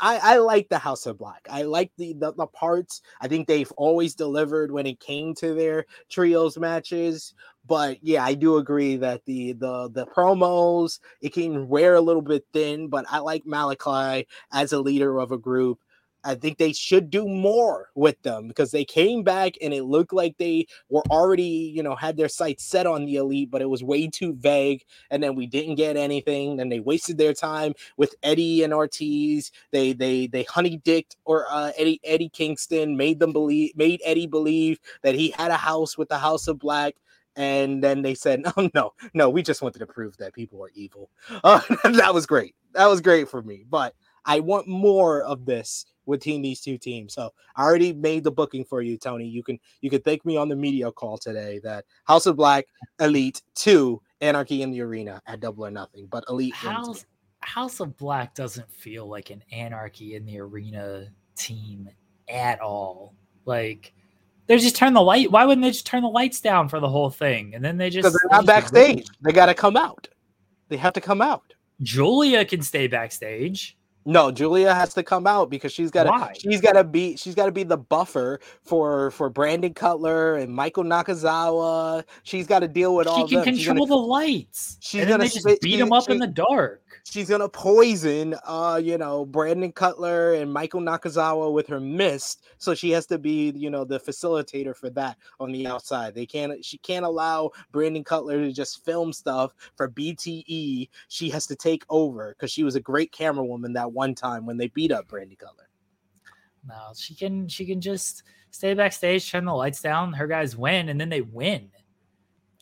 [0.00, 1.46] I, I, like the House of Black.
[1.50, 3.02] I like the, the the parts.
[3.20, 7.34] I think they've always delivered when it came to their trios matches
[7.66, 12.22] but yeah, I do agree that the the the promos it can wear a little
[12.22, 15.80] bit thin, but I like Malakai as a leader of a group.
[16.26, 20.12] I think they should do more with them because they came back and it looked
[20.12, 23.70] like they were already, you know, had their sights set on the elite, but it
[23.70, 24.82] was way too vague.
[25.10, 26.56] And then we didn't get anything.
[26.56, 29.52] Then they wasted their time with Eddie and Ortiz.
[29.70, 34.26] They they they honey dicked or uh, Eddie Eddie Kingston made them believe made Eddie
[34.26, 36.96] believe that he had a house with the House of Black
[37.36, 40.70] and then they said, "No, no, no, we just wanted to prove that people are
[40.74, 41.10] evil."
[41.44, 42.54] Uh, that was great.
[42.72, 43.64] That was great for me.
[43.68, 47.14] But I want more of this between these two teams.
[47.14, 49.26] So I already made the booking for you, Tony.
[49.26, 52.66] You can you can thank me on the media call today that House of Black
[53.00, 57.04] Elite Two Anarchy in the Arena at Double or Nothing, but Elite House.
[57.40, 61.88] House of Black doesn't feel like an anarchy in the arena team
[62.28, 63.14] at all.
[63.44, 63.92] Like
[64.46, 65.30] they just turn the light.
[65.30, 67.54] Why wouldn't they just turn the lights down for the whole thing?
[67.54, 69.06] And then they just because they're not backstage.
[69.20, 70.08] They got to come out.
[70.68, 71.54] They have to come out.
[71.82, 73.75] Julia can stay backstage.
[74.08, 77.34] No, Julia has to come out because she's got to she's got to be she's
[77.34, 82.04] got to be the buffer for for Brandon Cutler and Michael Nakazawa.
[82.22, 83.54] She's got to deal with all She can them.
[83.56, 84.78] Control gonna, the lights.
[84.80, 86.82] she's and gonna they just beat she- them up in the dark.
[87.04, 92.44] She's gonna poison uh you know Brandon Cutler and Michael Nakazawa with her mist.
[92.58, 96.14] So she has to be you know the facilitator for that on the outside.
[96.14, 100.88] They can't she can't allow Brandon Cutler to just film stuff for BTE.
[101.08, 104.46] She has to take over because she was a great camera woman that one time
[104.46, 105.68] when they beat up Brandon Cutler.
[106.68, 110.88] No, she can she can just stay backstage, turn the lights down, her guys win,
[110.88, 111.70] and then they win.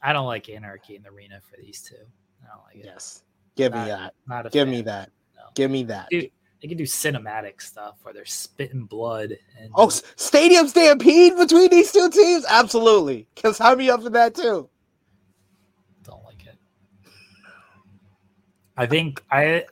[0.03, 1.97] I don't like anarchy in the arena for these two.
[2.42, 2.85] I don't like it.
[2.85, 3.23] Yes.
[3.57, 4.14] Give me that.
[4.27, 4.71] Not Give fan.
[4.71, 5.11] me that.
[5.37, 5.43] No.
[5.55, 6.09] Give me that.
[6.11, 11.71] Dude, they can do cinematic stuff where they're spitting blood and Oh, stadium stampede between
[11.71, 12.45] these two teams?
[12.49, 13.27] Absolutely.
[13.37, 14.69] Can sign me up for that too.
[16.05, 16.57] don't like it.
[18.77, 19.64] I think I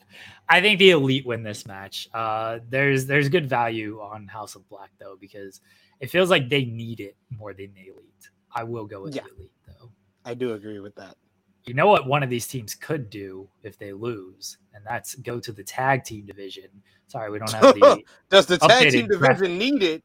[0.49, 2.09] I think the elite win this match.
[2.14, 5.61] Uh there's there's good value on House of Black though because
[6.01, 8.29] it feels like they need it more than the elite.
[8.55, 9.23] I will go with Yeah.
[9.23, 9.90] the elite though.
[10.25, 11.16] I do agree with that.
[11.64, 15.38] You know what one of these teams could do if they lose, and that's go
[15.40, 16.68] to the tag team division.
[17.07, 20.03] Sorry, we don't have the Does the tag team division need it?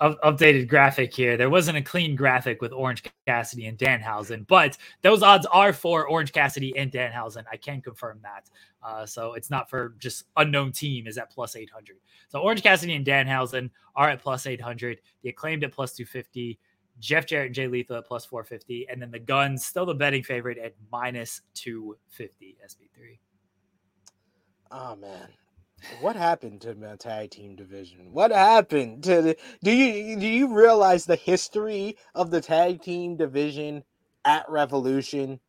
[0.00, 1.36] up- updated graphic here.
[1.36, 6.08] There wasn't a clean graphic with Orange Cassidy and Danhausen, but those odds are for
[6.08, 7.44] Orange Cassidy and Danhausen.
[7.50, 8.50] I can confirm that.
[8.82, 11.96] Uh, so it's not for just unknown team is at plus 800.
[12.28, 15.00] So Orange Cassidy and Danhausen are at plus 800.
[15.22, 16.58] The acclaimed at plus 250.
[16.98, 18.86] Jeff Jarrett and Jay Lethal at plus 450.
[18.90, 23.18] And then the Guns, still the betting favorite at minus 250 SB3.
[24.70, 25.28] Oh ah, man.
[26.00, 28.12] What happened to the tag team division?
[28.12, 33.16] What happened to the do you do you realize the history of the tag team
[33.16, 33.84] division
[34.24, 35.40] at Revolution?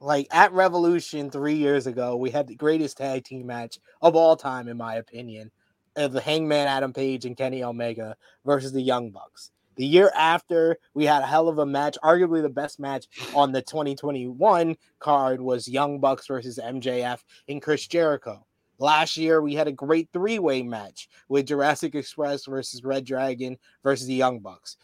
[0.00, 4.36] Like at Revolution three years ago, we had the greatest tag team match of all
[4.36, 5.50] time, in my opinion,
[5.94, 9.51] of the Hangman Adam Page and Kenny Omega versus the Young Bucks.
[9.76, 11.96] The year after, we had a hell of a match.
[12.02, 17.86] Arguably the best match on the 2021 card was Young Bucks versus MJF and Chris
[17.86, 18.46] Jericho.
[18.78, 23.56] Last year, we had a great three way match with Jurassic Express versus Red Dragon
[23.82, 24.76] versus the Young Bucks.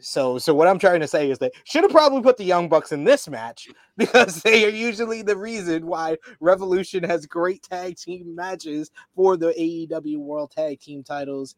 [0.00, 2.68] So, so what I'm trying to say is that should have probably put the Young
[2.68, 7.96] Bucks in this match because they are usually the reason why Revolution has great tag
[7.96, 11.56] team matches for the AEW World Tag Team titles.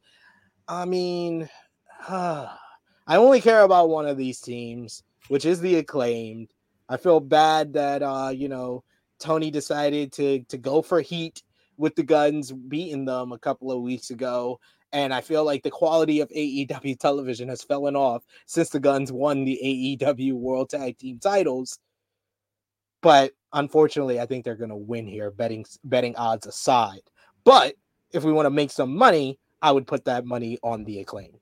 [0.67, 1.49] I mean,
[2.09, 2.49] uh,
[3.07, 6.53] I only care about one of these teams, which is the acclaimed.
[6.89, 8.85] I feel bad that uh, you know,
[9.19, 11.43] Tony decided to to go for heat
[11.77, 14.61] with the guns beating them a couple of weeks ago.
[14.93, 19.11] And I feel like the quality of AEW television has fallen off since the Guns
[19.11, 19.59] won the
[20.01, 21.81] AEW World Tag Team titles.
[23.03, 27.03] But unfortunately, I think they're going to win here, betting betting odds aside.
[27.43, 27.75] But
[28.13, 31.33] if we want to make some money, I would put that money on the acclaim.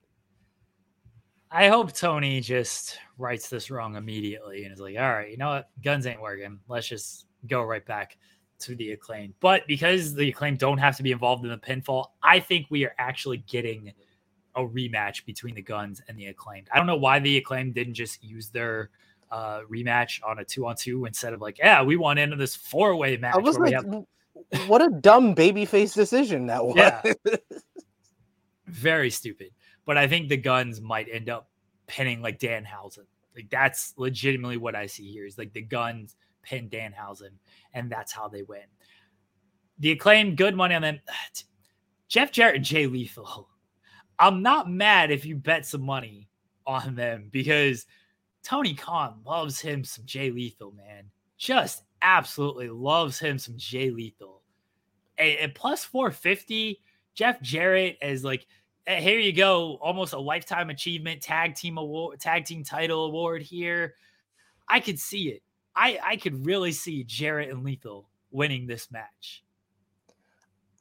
[1.53, 5.51] I hope Tony just writes this wrong immediately and is like, all right, you know
[5.51, 5.69] what?
[5.85, 6.59] Guns ain't working.
[6.67, 8.17] Let's just go right back
[8.61, 9.35] to the acclaim.
[9.41, 12.87] But because the acclaim don't have to be involved in the pinfall, I think we
[12.87, 13.93] are actually getting
[14.55, 16.69] a rematch between the guns and the acclaimed.
[16.73, 18.89] I don't know why the acclaim didn't just use their
[19.31, 22.57] uh, rematch on a two on two instead of like, yeah, we want into this
[22.57, 23.35] four way match.
[23.35, 24.05] I was like, have...
[24.69, 26.77] what a dumb babyface decision that was.
[26.77, 27.03] Yeah.
[28.67, 29.51] Very stupid.
[29.85, 31.49] But I think the guns might end up
[31.87, 33.07] pinning like Danhausen.
[33.35, 37.33] Like that's legitimately what I see here is like the guns pin Danhausen,
[37.75, 38.65] and that's how they win.
[39.79, 41.01] The acclaim, good money on them.
[42.09, 43.49] Jeff Jarrett and Jay Lethal.
[44.19, 46.29] I'm not mad if you bet some money
[46.67, 47.87] on them because
[48.43, 51.05] Tony Khan loves him some Jay Lethal, man.
[51.39, 54.43] Just absolutely loves him some Jay Lethal.
[55.19, 56.81] And, plus 450,
[57.15, 58.47] Jeff Jarrett is like,
[58.87, 63.43] Eh, here you go, almost a lifetime achievement tag team award, tag team title award
[63.43, 63.95] here.
[64.69, 65.43] I could see it.
[65.77, 69.45] I I could really see Jarrett and Lethal winning this match.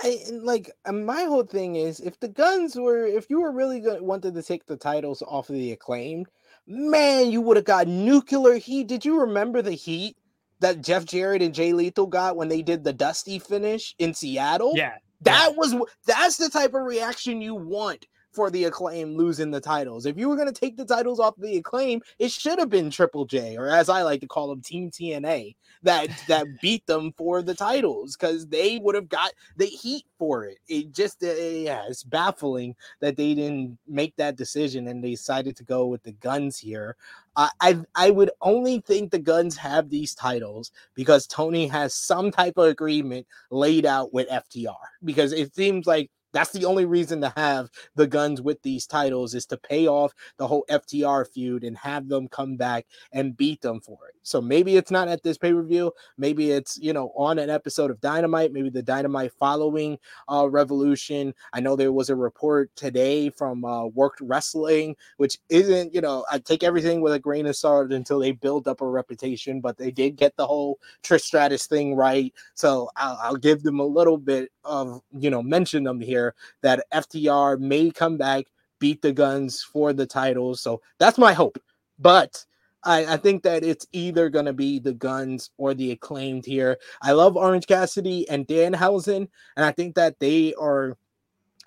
[0.01, 4.03] I like my whole thing is if the guns were if you were really going
[4.03, 6.27] wanted to take the titles off of the acclaimed,
[6.65, 8.87] man, you would have got nuclear heat.
[8.87, 10.17] Did you remember the heat
[10.59, 14.73] that Jeff Jarrett and Jay Lethal got when they did the Dusty finish in Seattle?
[14.75, 14.97] Yeah.
[15.21, 15.57] That yeah.
[15.57, 20.05] was that's the type of reaction you want for the acclaim losing the titles.
[20.05, 22.89] If you were going to take the titles off the acclaim, it should have been
[22.89, 27.13] Triple J, or as I like to call them, Team TNA, that that beat them
[27.17, 30.59] for the titles because they would have got the heat for it.
[30.67, 35.55] It just, uh, yeah, it's baffling that they didn't make that decision and they decided
[35.57, 36.95] to go with the guns here.
[37.35, 42.29] Uh, I I would only think the guns have these titles because Tony has some
[42.29, 47.21] type of agreement laid out with FTR because it seems like that's the only reason
[47.21, 51.63] to have the guns with these titles is to pay off the whole FTR feud
[51.63, 54.15] and have them come back and beat them for it.
[54.23, 55.91] So maybe it's not at this pay per view.
[56.17, 58.53] Maybe it's you know on an episode of Dynamite.
[58.53, 59.97] Maybe the Dynamite following
[60.31, 61.33] uh, Revolution.
[61.53, 66.25] I know there was a report today from uh, Worked Wrestling, which isn't you know
[66.31, 69.77] I take everything with a grain of salt until they build up a reputation, but
[69.77, 72.33] they did get the whole Trish Stratus thing right.
[72.53, 76.20] So I'll, I'll give them a little bit of you know mention them here
[76.61, 78.45] that FTR may come back,
[78.79, 80.61] beat the Guns for the titles.
[80.61, 81.57] So that's my hope.
[81.99, 82.43] But
[82.83, 86.77] I, I think that it's either going to be the Guns or the acclaimed here.
[87.01, 90.97] I love Orange Cassidy and Dan Danhausen, and I think that they are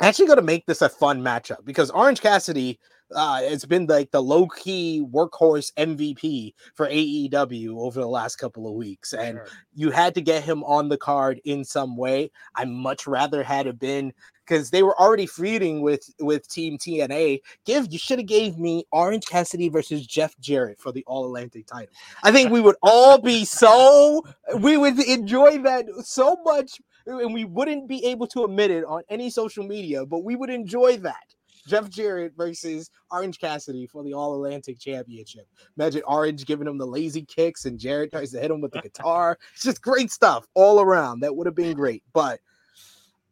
[0.01, 2.79] actually going to make this a fun matchup because Orange Cassidy
[3.15, 8.67] uh, it's been like the low key workhorse MVP for AEW over the last couple
[8.67, 9.47] of weeks, and sure.
[9.75, 12.31] you had to get him on the card in some way.
[12.55, 14.13] I much rather had it been
[14.47, 17.41] because they were already feuding with with Team TNA.
[17.65, 21.67] Give you should have gave me Orange Cassidy versus Jeff Jarrett for the All Atlantic
[21.67, 21.95] title.
[22.23, 24.25] I think we would all be so
[24.59, 29.03] we would enjoy that so much, and we wouldn't be able to admit it on
[29.09, 31.35] any social media, but we would enjoy that.
[31.67, 35.47] Jeff Jarrett versus Orange Cassidy for the All Atlantic Championship.
[35.79, 38.81] Imagine Orange giving him the lazy kicks and Jarrett tries to hit him with the
[38.81, 39.39] guitar.
[39.55, 41.21] It's just great stuff all around.
[41.21, 42.03] That would have been great.
[42.13, 42.41] But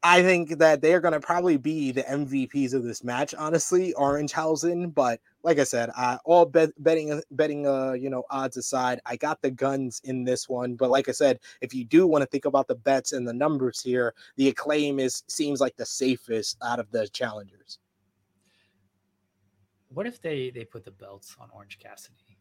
[0.05, 4.93] I think that they're going to probably be the MVPs of this match, honestly, Orangehausen.
[4.93, 9.15] But like I said, uh, all bet, betting, betting, uh, you know, odds aside, I
[9.17, 10.75] got the guns in this one.
[10.75, 13.33] But like I said, if you do want to think about the bets and the
[13.33, 17.79] numbers here, the acclaim is seems like the safest out of the challengers.
[19.89, 22.32] What if they they put the belts on Orange Cassidy?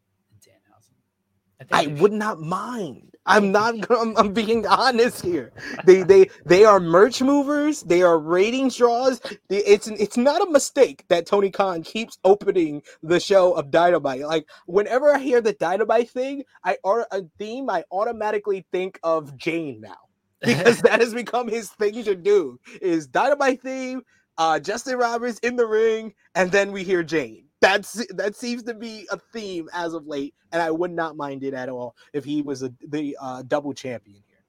[1.72, 3.12] I, I would not mind.
[3.26, 3.76] I'm not.
[3.92, 5.52] I'm, I'm, being honest here.
[5.86, 7.84] They they they are merch movers.
[7.84, 9.22] They are ratings draws.
[9.50, 14.22] It's it's not a mistake that Tony Khan keeps opening the show of Dynamite.
[14.22, 19.38] Like whenever I hear the Dynamite thing, I or a theme, I automatically think of
[19.38, 19.98] Jane now
[20.42, 22.60] because that has become his thing to do.
[22.82, 24.02] Is Dynamite theme,
[24.40, 28.74] uh, Justin Roberts in the ring, and then we hear Jane that's that seems to
[28.74, 32.26] be a theme as of late, and I would not mind it at all if
[32.26, 34.44] he was a, the uh, double champion here.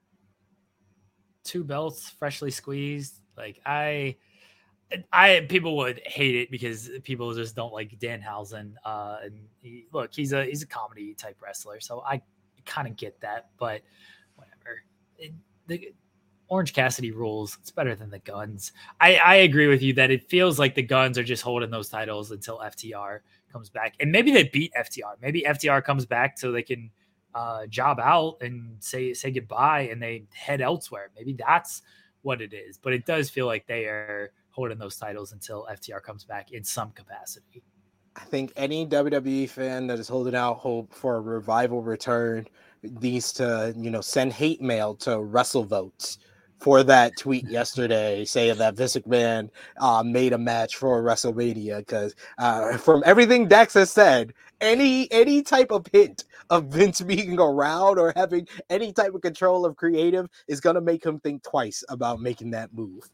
[1.45, 3.15] Two belts, freshly squeezed.
[3.37, 4.17] Like I,
[5.13, 8.75] I people would hate it because people just don't like Danhausen.
[8.85, 12.23] Uh, and he, look, he's a he's a comedy type wrestler, so I
[12.65, 13.51] kind of get that.
[13.59, 13.83] But
[14.37, 14.83] whatever.
[15.19, 15.35] It,
[15.67, 15.93] the,
[16.53, 17.57] Orange Cassidy rules.
[17.63, 18.73] It's better than the guns.
[19.01, 21.89] I, I agree with you that it feels like the guns are just holding those
[21.89, 25.15] titles until FTR comes back, and maybe they beat FTR.
[25.23, 26.91] Maybe FTR comes back so they can
[27.35, 31.11] uh, job out and say say goodbye, and they head elsewhere.
[31.17, 31.81] Maybe that's
[32.21, 32.77] what it is.
[32.77, 36.63] But it does feel like they are holding those titles until FTR comes back in
[36.65, 37.63] some capacity.
[38.15, 42.47] I think any WWE fan that is holding out hope for a revival return
[42.83, 46.19] needs to, you know, send hate mail to WrestleVotes
[46.63, 49.51] for that tweet yesterday saying that Vince McMahon
[49.81, 55.43] uh, made a match for WrestleMania because uh, from everything Dax has said, any any
[55.43, 60.29] type of hint of Vince being around or having any type of control of creative
[60.47, 63.11] is gonna make him think twice about making that move.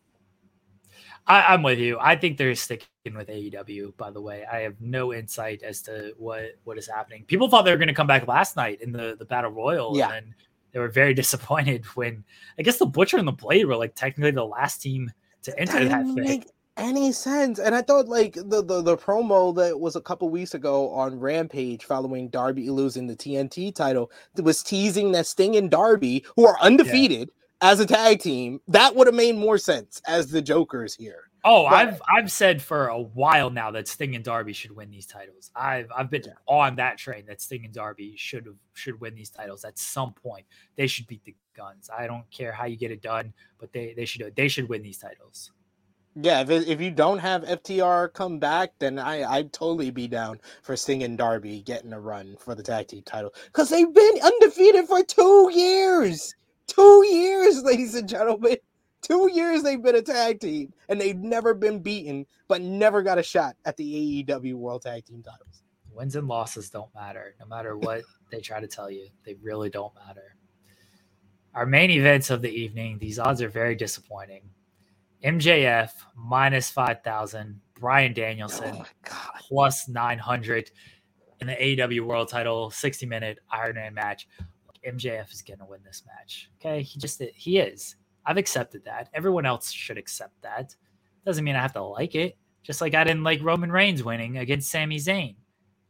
[1.26, 1.98] I, am with you.
[2.00, 3.96] I think they're sticking with AEW.
[3.96, 7.24] By the way, I have no insight as to what what is happening.
[7.24, 9.96] People thought they were going to come back last night in the the battle royal,
[9.96, 10.12] yeah.
[10.12, 10.34] and
[10.72, 12.24] they were very disappointed when
[12.58, 15.10] I guess the Butcher and the Blade were like technically the last team
[15.42, 16.44] to enter that, that thing.
[16.76, 17.58] any sense.
[17.58, 21.18] And I thought like the, the the promo that was a couple weeks ago on
[21.18, 26.58] Rampage following Darby losing the TNT title was teasing that Sting and Darby, who are
[26.60, 27.30] undefeated
[27.62, 27.70] yeah.
[27.70, 31.24] as a tag team, that would have made more sense as the Jokers here.
[31.50, 34.90] Oh, but, I've I've said for a while now that Sting and Darby should win
[34.90, 35.50] these titles.
[35.56, 36.32] I've I've been yeah.
[36.46, 40.12] on that train that Sting and Darby should have should win these titles at some
[40.12, 40.44] point.
[40.76, 41.88] They should beat the guns.
[41.96, 44.82] I don't care how you get it done, but they they should they should win
[44.82, 45.52] these titles.
[46.20, 50.42] Yeah, if, if you don't have FTR come back, then I I'd totally be down
[50.62, 54.18] for Sting and Darby getting a run for the tag team title because they've been
[54.22, 56.34] undefeated for two years.
[56.66, 58.58] Two years, ladies and gentlemen.
[59.02, 63.18] Two years they've been a tag team and they've never been beaten, but never got
[63.18, 65.62] a shot at the AEW World Tag Team titles.
[65.92, 69.08] Wins and losses don't matter, no matter what they try to tell you.
[69.24, 70.36] They really don't matter.
[71.54, 74.50] Our main events of the evening, these odds are very disappointing.
[75.24, 80.70] MJF minus 5,000, Bryan Danielson oh plus 900
[81.40, 84.28] in the AEW World Title 60 minute Iron Man match.
[84.86, 86.50] MJF is going to win this match.
[86.60, 86.82] Okay.
[86.82, 87.96] He just, he is.
[88.24, 89.08] I've accepted that.
[89.14, 90.74] Everyone else should accept that.
[91.24, 92.36] Doesn't mean I have to like it.
[92.62, 95.36] Just like I didn't like Roman Reigns winning against Sami Zayn.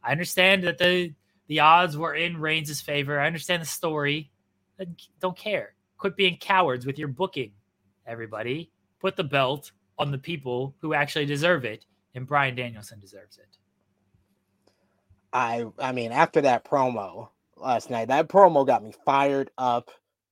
[0.03, 1.13] I understand that the
[1.47, 3.19] the odds were in Reigns' favor.
[3.19, 4.31] I understand the story.
[4.79, 4.85] I
[5.19, 5.73] don't care.
[5.97, 7.51] Quit being cowards with your booking,
[8.07, 8.71] everybody.
[8.99, 13.57] Put the belt on the people who actually deserve it, and Bryan Danielson deserves it.
[15.33, 19.89] I I mean, after that promo last night, that promo got me fired up.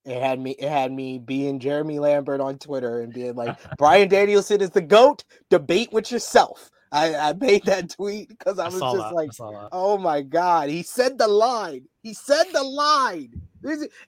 [0.07, 4.07] It had me it had me being Jeremy Lambert on Twitter and being like, "Bryan
[4.07, 5.25] Danielson is the GOAT.
[5.49, 6.71] Debate with yourself.
[6.91, 9.13] I, I made that tweet because I was I just that.
[9.13, 10.69] like, oh my God.
[10.69, 11.87] He said the line.
[12.03, 13.41] He said the line.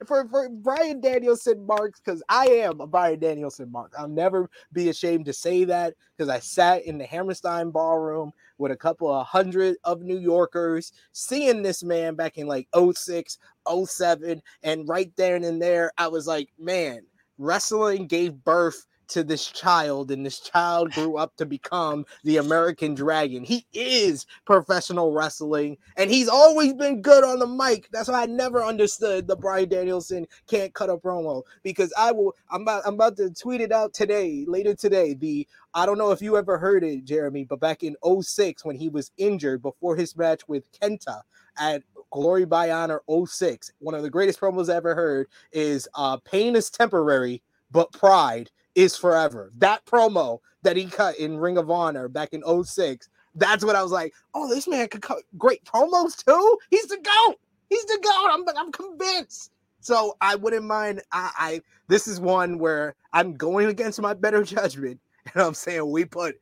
[0.05, 3.93] For, for Bryan Danielson marks, because I am a Bryan Danielson mark.
[3.97, 8.71] I'll never be ashamed to say that because I sat in the Hammerstein ballroom with
[8.71, 13.37] a couple of hundred of New Yorkers seeing this man back in like 06,
[13.69, 14.41] 07.
[14.63, 17.01] And right there and there, I was like, man,
[17.37, 22.93] wrestling gave birth to this child, and this child grew up to become the American
[22.93, 23.43] Dragon.
[23.43, 27.89] He is professional wrestling, and he's always been good on the mic.
[27.91, 32.35] That's why I never understood the Bryan Danielson can't cut a promo because I will.
[32.51, 32.83] I'm about.
[32.85, 35.13] I'm about to tweet it out today, later today.
[35.15, 38.75] The I don't know if you ever heard it, Jeremy, but back in 06 when
[38.75, 41.21] he was injured before his match with Kenta
[41.59, 46.17] at Glory by Honor 06, one of the greatest promos I ever heard is uh,
[46.17, 47.41] "Pain is temporary,
[47.71, 49.51] but pride." is forever.
[49.57, 53.83] That promo that he cut in Ring of Honor back in 06, that's what I
[53.83, 56.57] was like, oh, this man could cut great promos too.
[56.69, 57.35] He's the GOAT.
[57.69, 58.29] He's the GOAT.
[58.31, 59.51] I'm, I'm convinced.
[59.81, 61.01] So I wouldn't mind.
[61.11, 64.99] I, I this is one where I'm going against my better judgment,
[65.33, 66.35] and I'm saying we put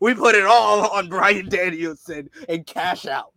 [0.00, 3.32] we put it all on Bryan Danielson and cash out.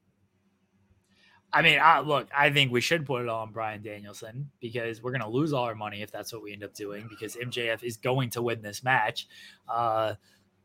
[1.55, 5.11] I mean, I, look, I think we should put it on Bryan Danielson because we're
[5.11, 7.81] going to lose all our money if that's what we end up doing because MJF
[7.81, 9.25] is going to win this match.
[9.65, 10.15] Uh,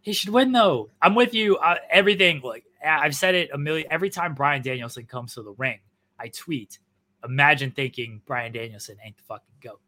[0.00, 0.90] he should win though.
[1.00, 1.58] I'm with you.
[1.58, 3.86] Uh, everything like I've said it a million.
[3.88, 5.78] Every time Bryan Danielson comes to the ring,
[6.18, 6.80] I tweet.
[7.22, 9.80] Imagine thinking Bryan Danielson ain't the fucking goat.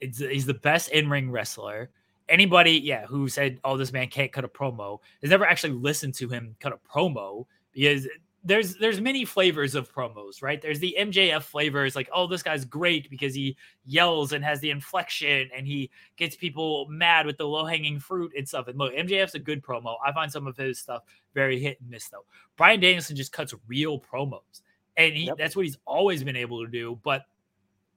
[0.00, 1.90] It's, he's the best in ring wrestler.
[2.26, 6.14] Anybody, yeah, who said, "Oh, this man can't cut a promo," has never actually listened
[6.14, 7.44] to him cut a promo
[7.74, 8.06] because
[8.44, 10.62] there's there's many flavors of promos, right?
[10.62, 14.70] There's the MJF flavors, like, oh, this guy's great because he yells and has the
[14.70, 18.68] inflection and he gets people mad with the low hanging fruit and stuff.
[18.68, 19.96] And look, MJF's a good promo.
[20.06, 21.02] I find some of his stuff
[21.34, 22.24] very hit and miss though.
[22.56, 24.62] Bryan Danielson just cuts real promos,
[24.96, 25.36] and he, yep.
[25.36, 26.98] that's what he's always been able to do.
[27.02, 27.22] But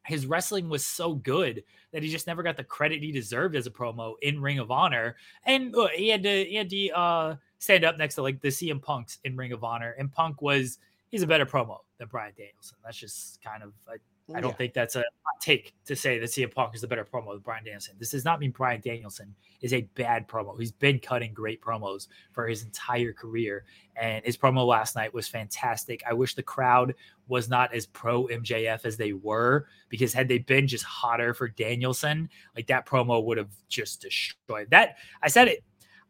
[0.05, 3.67] his wrestling was so good that he just never got the credit he deserved as
[3.67, 5.15] a promo in Ring of Honor.
[5.45, 8.49] And look, he had to he had to uh stand up next to like the
[8.49, 12.33] CM Punks in Ring of Honor, and Punk was he's a better promo than Bryan
[12.35, 12.77] Danielson.
[12.83, 13.95] That's just kind of I,
[14.35, 15.03] I don't think that's a
[15.41, 17.95] take to say that CM Punk is the better promo than Bryan Danielson.
[17.99, 20.57] This does not mean Bryan Danielson is a bad promo.
[20.57, 23.63] He's been cutting great promos for his entire career,
[23.95, 26.01] and his promo last night was fantastic.
[26.09, 26.95] I wish the crowd
[27.27, 31.47] was not as pro MJF as they were because had they been just hotter for
[31.47, 34.97] Danielson, like that promo would have just destroyed that.
[35.21, 35.63] I said it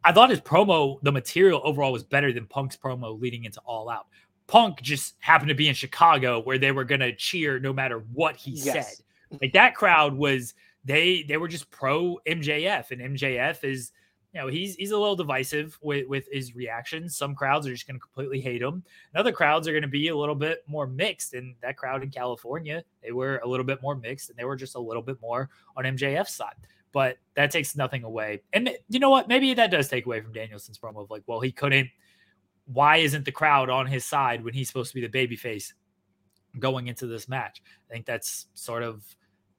[0.04, 3.90] I thought his promo, the material overall was better than Punk's promo leading into All
[3.90, 4.08] Out.
[4.48, 8.04] Punk just happened to be in Chicago where they were going to cheer no matter
[8.14, 8.98] what he yes.
[8.98, 9.40] said.
[9.42, 13.92] Like that crowd was they they were just pro MJF and MJF is
[14.34, 17.16] you know he's he's a little divisive with with his reactions.
[17.16, 18.84] Some crowds are just going to completely hate him.
[19.14, 21.34] And other crowds are going to be a little bit more mixed.
[21.34, 24.58] And that crowd in California, they were a little bit more mixed and they were
[24.58, 26.56] just a little bit more on MJF's side
[26.92, 28.42] but that takes nothing away.
[28.54, 29.28] And you know what?
[29.28, 31.90] Maybe that does take away from Danielson's promo of like, well, he couldn't.
[32.66, 35.74] Why isn't the crowd on his side when he's supposed to be the babyface
[36.60, 37.62] going into this match?
[37.90, 39.04] I think that's sort of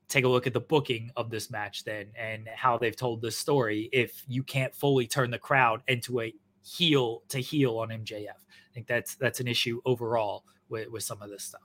[0.09, 3.37] take a look at the booking of this match then and how they've told this
[3.37, 3.89] story.
[3.93, 8.75] If you can't fully turn the crowd into a heel to heel on MJF, I
[8.75, 11.63] think that's that's an issue overall with, with some of this stuff.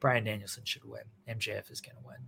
[0.00, 1.02] Bryan Danielson should win.
[1.28, 2.18] MJF is going to win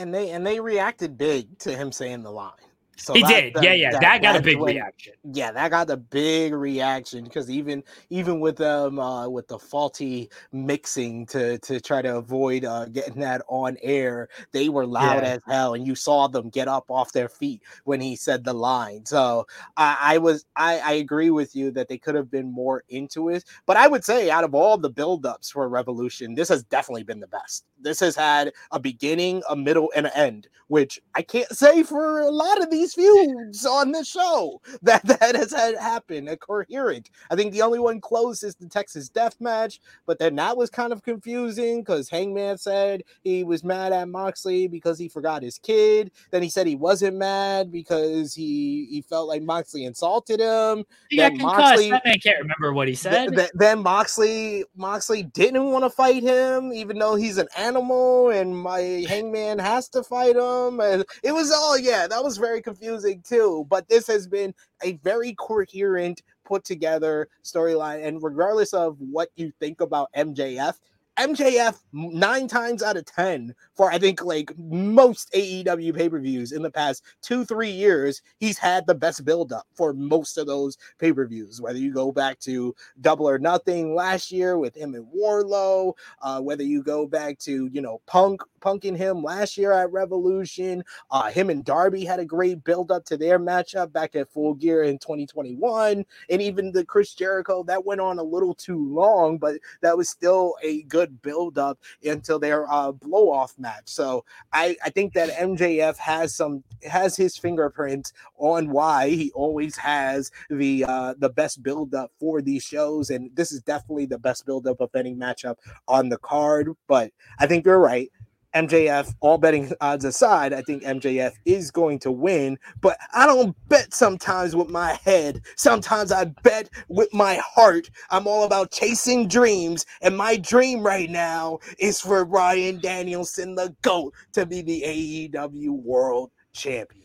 [0.00, 2.52] and they and they reacted big to him saying the line.
[3.00, 3.92] So he did, yeah, yeah.
[3.92, 5.14] That, that got a big reaction.
[5.32, 10.30] Yeah, that got a big reaction because even even with them uh, with the faulty
[10.52, 15.30] mixing to to try to avoid uh, getting that on air, they were loud yeah.
[15.30, 18.52] as hell, and you saw them get up off their feet when he said the
[18.52, 19.06] line.
[19.06, 19.46] So
[19.76, 23.30] I, I was I, I agree with you that they could have been more into
[23.30, 27.04] it, but I would say out of all the buildups for Revolution, this has definitely
[27.04, 27.64] been the best.
[27.80, 32.20] This has had a beginning, a middle, and an end, which I can't say for
[32.20, 36.36] a lot of these these feuds on the show that that has had happen a
[36.36, 37.10] coherent.
[37.30, 40.70] I think the only one close is the Texas Death Match, but then that was
[40.70, 45.58] kind of confusing because Hangman said he was mad at Moxley because he forgot his
[45.58, 46.10] kid.
[46.30, 50.84] Then he said he wasn't mad because he he felt like Moxley insulted him.
[51.08, 53.34] He then Moxley, I can't remember what he said.
[53.34, 58.56] Th- then Moxley Moxley didn't want to fight him, even though he's an animal, and
[58.56, 60.80] my Hangman has to fight him.
[60.80, 63.66] And it was all yeah, that was very confusing confusing too.
[63.68, 68.06] But this has been a very coherent, put together storyline.
[68.06, 70.74] And regardless of what you think about MJF,
[71.20, 76.52] MJF nine times out of ten for I think like most AEW pay per views
[76.52, 80.46] in the past two three years, he's had the best build up for most of
[80.46, 81.60] those pay per views.
[81.60, 85.92] Whether you go back to Double or Nothing last year with him and Wardlow,
[86.22, 90.82] uh, whether you go back to you know Punk punking him last year at Revolution,
[91.10, 94.54] uh, him and Darby had a great build up to their matchup back at Full
[94.54, 99.38] Gear in 2021, and even the Chris Jericho that went on a little too long,
[99.38, 103.84] but that was still a good build up until their uh, blow off match.
[103.86, 109.76] So I, I think that MJF has some has his fingerprint on why he always
[109.76, 114.18] has the uh, the best build up for these shows, and this is definitely the
[114.18, 115.56] best build up of any matchup
[115.88, 116.70] on the card.
[116.88, 118.10] But I think you're right.
[118.54, 123.56] MJF, all betting odds aside, I think MJF is going to win, but I don't
[123.68, 125.42] bet sometimes with my head.
[125.56, 127.90] Sometimes I bet with my heart.
[128.10, 133.74] I'm all about chasing dreams, and my dream right now is for Bryan Danielson, the
[133.82, 137.04] GOAT, to be the AEW World Champion.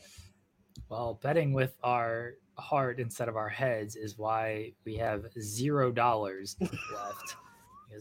[0.89, 6.55] Well, betting with our heart instead of our heads is why we have zero dollars
[6.59, 7.35] left.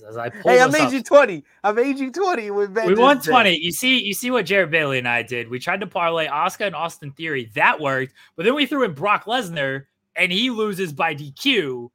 [0.02, 1.44] As I hey, I made up, you twenty.
[1.62, 2.86] I made you twenty with Ben.
[2.86, 3.58] We won twenty.
[3.60, 5.48] You see, you see what Jared Bailey and I did.
[5.48, 7.50] We tried to parlay Asuka and Austin Theory.
[7.54, 9.84] That worked, but then we threw in Brock Lesnar,
[10.16, 11.90] and he loses by DQ.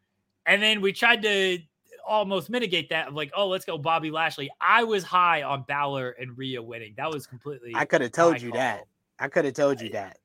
[0.46, 1.60] And then we tried to
[2.08, 4.50] almost mitigate that of like, oh, let's go Bobby Lashley.
[4.60, 6.94] I was high on Balor and Rhea winning.
[6.98, 7.74] That was completely.
[7.76, 8.58] I could have told you call.
[8.58, 8.86] that.
[9.20, 10.18] I could have told you that.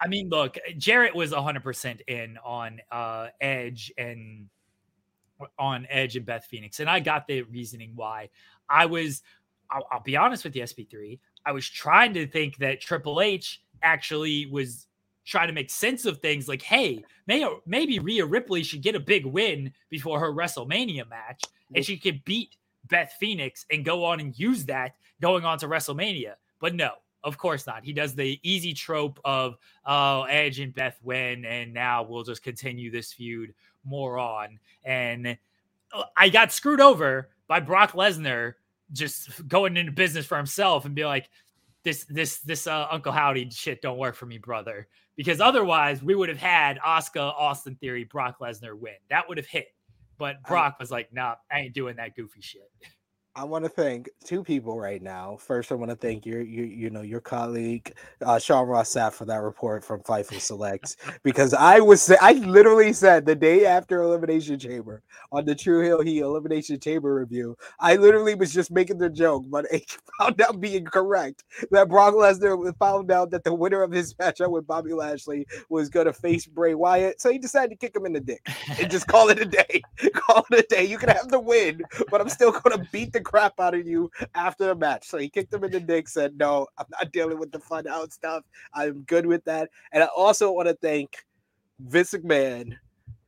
[0.00, 4.48] I mean, look, Jarrett was 100% in on uh, Edge and
[5.58, 6.80] on Edge and Beth Phoenix.
[6.80, 8.30] And I got the reasoning why.
[8.68, 9.22] I was,
[9.70, 13.62] I'll, I'll be honest with the SP3, I was trying to think that Triple H
[13.82, 14.86] actually was
[15.24, 19.00] trying to make sense of things like, hey, may, maybe Rhea Ripley should get a
[19.00, 22.56] big win before her WrestleMania match and she could beat
[22.88, 26.34] Beth Phoenix and go on and use that going on to WrestleMania.
[26.60, 26.90] But no,
[27.24, 27.84] of course not.
[27.84, 29.56] He does the easy trope of
[29.86, 33.54] oh Edge and Beth win, and now we'll just continue this feud
[33.84, 34.58] more on.
[34.84, 35.38] And
[35.92, 38.54] uh, I got screwed over by Brock Lesnar
[38.92, 41.28] just going into business for himself and be like,
[41.84, 44.88] this this this uh, Uncle Howdy shit don't work for me, brother.
[45.16, 48.94] Because otherwise, we would have had Asuka Austin Theory Brock Lesnar win.
[49.10, 49.74] That would have hit.
[50.16, 52.70] But Brock was like, "Nah, I ain't doing that goofy shit."
[53.34, 55.38] I want to thank two people right now.
[55.40, 59.14] First, I want to thank your, you, you know, your colleague uh, Sean Ross Sapp
[59.14, 64.02] for that report from Fightful Selects because I was, I literally said the day after
[64.02, 65.02] Elimination Chamber
[65.32, 69.46] on the True Heel He Elimination Chamber review, I literally was just making the joke,
[69.48, 73.92] but it found out being correct that Brock Lesnar found out that the winner of
[73.92, 77.76] his matchup with Bobby Lashley was going to face Bray Wyatt, so he decided to
[77.76, 78.46] kick him in the dick
[78.78, 79.80] and just call it a day.
[80.12, 80.84] call it a day.
[80.84, 81.80] You can have the win,
[82.10, 85.06] but I'm still going to beat the crap out of you after the match.
[85.06, 87.86] So he kicked him in the dick, said, No, I'm not dealing with the fun
[87.86, 88.44] out stuff.
[88.74, 89.70] I'm good with that.
[89.92, 91.24] And I also want to thank
[91.80, 92.76] Vince McMahon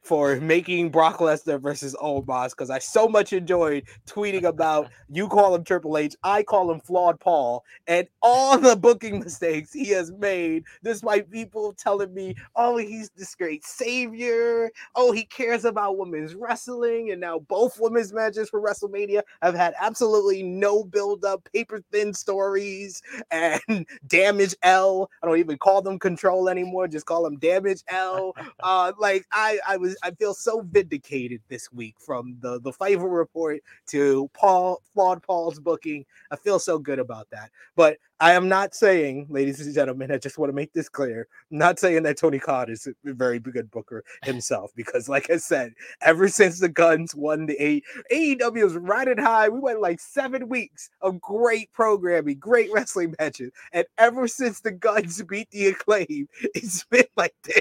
[0.04, 5.54] for making Brock Lesnar versus Omos because I so much enjoyed tweeting about you call
[5.54, 10.12] him Triple H, I call him Flawed Paul, and all the booking mistakes he has
[10.12, 10.64] made.
[10.82, 16.34] This Despite people telling me, oh, he's this great savior, oh, he cares about women's
[16.34, 21.82] wrestling, and now both women's matches for WrestleMania have had absolutely no build up, paper
[21.90, 23.02] thin stories,
[23.32, 23.60] and
[24.06, 25.10] Damage L.
[25.22, 28.32] I don't even call them Control anymore, just call them Damage L.
[28.62, 33.14] Uh, like I, I was I feel so vindicated this week from the the Fightful
[33.14, 36.04] report to Paul Flawed Paul's booking.
[36.30, 37.50] I feel so good about that.
[37.76, 41.26] But I am not saying, ladies and gentlemen, I just want to make this clear.
[41.50, 45.36] I'm not saying that Tony Khan is a very good booker himself, because like I
[45.38, 49.48] said, ever since the guns won the A AEW was riding high.
[49.48, 54.72] We went like seven weeks of great programming, great wrestling matches, and ever since the
[54.72, 57.60] guns beat the acclaim, it's been like this.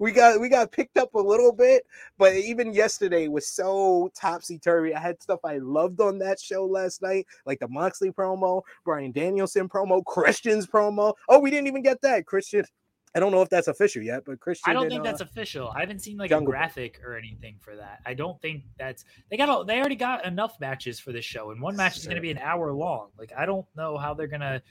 [0.00, 1.86] we got we got picked up a little bit,
[2.18, 4.92] but even yesterday was so topsy turvy.
[4.94, 9.12] I had stuff I loved on that show last night, like the Moxley promo, Bryan
[9.12, 11.14] Danielson promo, Christian's promo.
[11.28, 12.64] Oh, we didn't even get that Christian.
[13.14, 14.70] I don't know if that's official yet, but Christian.
[14.70, 15.72] I don't think uh, that's official.
[15.74, 16.52] I haven't seen like Jungle.
[16.52, 18.00] a graphic or anything for that.
[18.04, 19.66] I don't think that's they got.
[19.66, 22.30] They already got enough matches for this show, and one match is going to be
[22.30, 23.08] an hour long.
[23.18, 24.62] Like I don't know how they're gonna.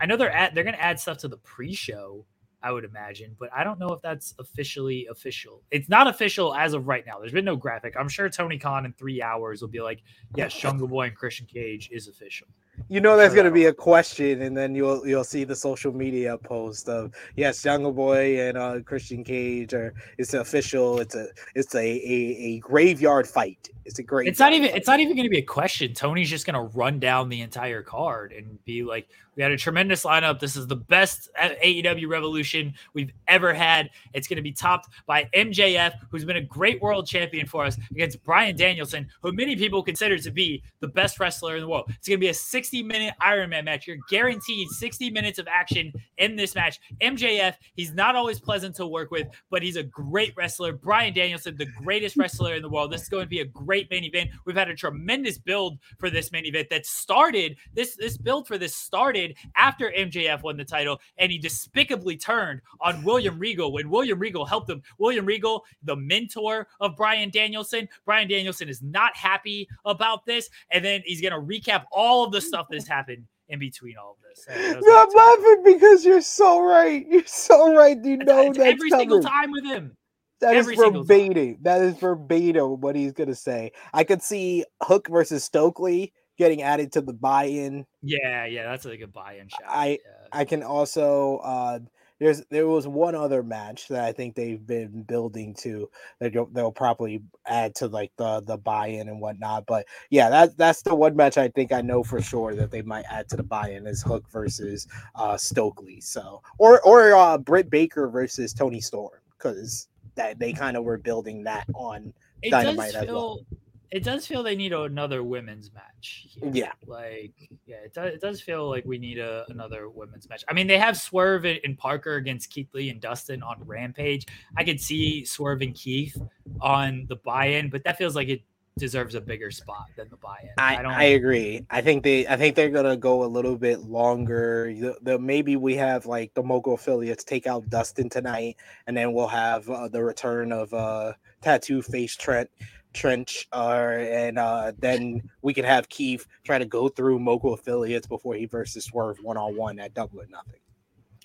[0.00, 0.54] I know they're at.
[0.54, 2.24] They're going to add stuff to the pre-show
[2.64, 5.62] I would imagine, but I don't know if that's officially official.
[5.70, 7.18] It's not official as of right now.
[7.18, 7.94] There's been no graphic.
[7.94, 10.02] I'm sure Tony Khan in three hours will be like,
[10.34, 12.48] "Yes, Jungle Boy and Christian Cage is official."
[12.88, 16.36] You know there's gonna be a question, and then you'll you'll see the social media
[16.36, 20.98] post of yes, Jungle Boy and uh, Christian Cage, or it's official.
[21.00, 23.68] It's a it's a, a, a graveyard fight.
[23.84, 24.28] It's a great.
[24.28, 24.74] It's not even.
[24.74, 25.94] It's not even going to be a question.
[25.94, 29.56] Tony's just going to run down the entire card and be like, "We had a
[29.56, 30.40] tremendous lineup.
[30.40, 33.90] This is the best AEW Revolution we've ever had.
[34.12, 37.76] It's going to be topped by MJF, who's been a great world champion for us,
[37.90, 41.90] against Bryan Danielson, who many people consider to be the best wrestler in the world.
[41.90, 43.86] It's going to be a 60 minute Iron Man match.
[43.86, 46.80] You're guaranteed 60 minutes of action in this match.
[47.02, 50.72] MJF, he's not always pleasant to work with, but he's a great wrestler.
[50.72, 52.90] Bryan Danielson, the greatest wrestler in the world.
[52.90, 54.30] This is going to be a great great main event.
[54.44, 58.58] We've had a tremendous build for this main event that started this this build for
[58.58, 59.23] this started
[59.56, 64.44] after MJF won the title and he despicably turned on William Regal when William Regal
[64.44, 64.82] helped him.
[64.98, 67.88] William Regal, the mentor of Bryan Danielson.
[68.04, 72.32] Bryan Danielson is not happy about this and then he's going to recap all of
[72.32, 74.46] the stuff that's happened in between all of this.
[74.82, 77.06] No, I'm laughing because you're so right.
[77.08, 77.96] You're so right.
[78.02, 79.02] You know that every coming.
[79.02, 79.96] single time with him.
[80.40, 81.58] That is verbatim.
[81.62, 83.72] That is verbatim what he's gonna say.
[83.92, 87.86] I could see Hook versus Stokely getting added to the buy-in.
[88.02, 89.62] Yeah, yeah, that's a good buy-in shot.
[89.68, 90.28] I yeah.
[90.32, 91.78] I can also uh
[92.20, 96.46] there's there was one other match that I think they've been building to that they'll,
[96.46, 99.66] they'll probably add to like the the buy-in and whatnot.
[99.66, 102.82] But yeah, that's that's the one match I think I know for sure that they
[102.82, 106.00] might add to the buy-in is Hook versus uh Stokely.
[106.00, 110.98] So or or uh Britt Baker versus Toni Storm because that they kind of were
[110.98, 112.12] building that on
[112.42, 113.46] it Dynamite does feel, well.
[113.94, 116.26] It does feel they need another women's match.
[116.28, 116.50] Here.
[116.52, 116.72] Yeah.
[116.84, 117.32] Like,
[117.64, 120.42] yeah, it does, it does feel like we need a, another women's match.
[120.48, 124.26] I mean, they have Swerve and Parker against Keith Lee and Dustin on Rampage.
[124.56, 126.20] I could see Swerve and Keith
[126.60, 128.42] on the buy in, but that feels like it
[128.76, 130.50] deserves a bigger spot than the buy in.
[130.58, 131.64] I, I, don't, I agree.
[131.70, 134.74] I think they I think they're gonna go a little bit longer.
[134.76, 138.56] The, the, maybe we have like the Mogul affiliates take out Dustin tonight,
[138.88, 142.50] and then we'll have uh, the return of uh, Tattoo Face Trent
[142.94, 148.06] Trench, uh, and uh, then we can have Keith try to go through Mogul affiliates
[148.06, 150.60] before he versus Swerve one on one at Double or Nothing.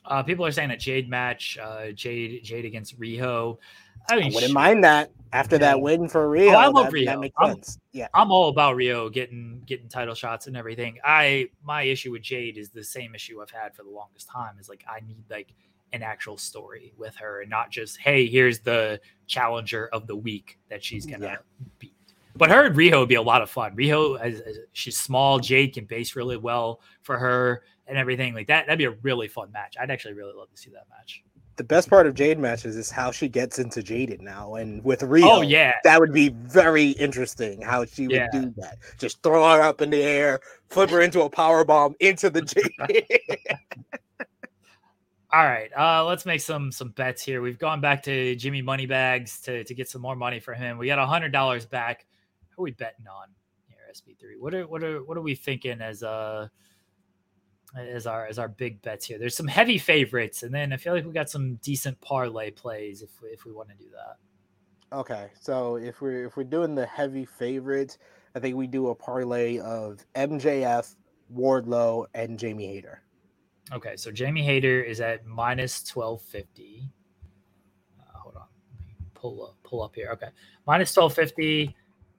[0.05, 3.57] Uh, people are saying a Jade match, uh, Jade Jade against Riho.
[4.09, 5.59] I mean, I wouldn't mind that after yeah.
[5.59, 6.53] that win for Riho.
[6.53, 7.05] Oh, I love that, Riho.
[7.05, 7.79] That makes I'm, sense.
[7.91, 10.97] Yeah, I'm all about Riho getting getting title shots and everything.
[11.03, 14.57] I my issue with Jade is the same issue I've had for the longest time.
[14.59, 15.53] Is like I need like
[15.93, 20.59] an actual story with her and not just hey here's the challenger of the week
[20.69, 21.37] that she's gonna yeah.
[21.79, 21.93] beat
[22.39, 23.75] but her and Riho would be a lot of fun.
[23.75, 28.47] Riho, as, as she's small, Jade can base really well for her and everything like
[28.47, 28.65] that.
[28.65, 29.75] That'd be a really fun match.
[29.79, 31.21] I'd actually really love to see that match.
[31.57, 35.01] The best part of Jade matches is how she gets into Jaded now, and with
[35.01, 37.61] Riho, oh yeah, that would be very interesting.
[37.61, 38.27] How she would yeah.
[38.31, 41.95] do that, just throw her up in the air, flip her into a power bomb
[41.99, 42.41] into the
[42.87, 43.03] Jade.
[45.31, 47.41] All right, uh, let's make some some bets here.
[47.41, 50.79] We've gone back to Jimmy Moneybags to to get some more money for him.
[50.79, 52.07] We got a hundred dollars back.
[52.49, 53.27] Who are we betting on
[53.67, 54.39] here, SP3?
[54.39, 56.47] What are what are what are we thinking as uh
[57.77, 59.19] as our as our big bets here?
[59.19, 63.03] There's some heavy favorites, and then I feel like we got some decent parlay plays
[63.03, 64.97] if we, if we want to do that.
[64.97, 67.99] Okay, so if we're if we're doing the heavy favorites,
[68.33, 70.95] I think we do a parlay of MJF,
[71.31, 73.03] Wardlow, and Jamie Hayter.
[73.71, 76.89] Okay, so Jamie Hayter is at minus twelve fifty.
[77.99, 78.47] Uh, hold on,
[79.13, 80.09] pull up, pull up here.
[80.13, 80.29] Okay,
[80.65, 81.75] minus twelve fifty.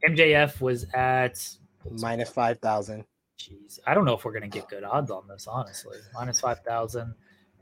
[0.09, 1.43] MJF was at
[1.91, 3.05] minus five thousand.
[3.39, 5.47] Jeez, I don't know if we're gonna get good odds on this.
[5.47, 7.15] Honestly, minus five thousand,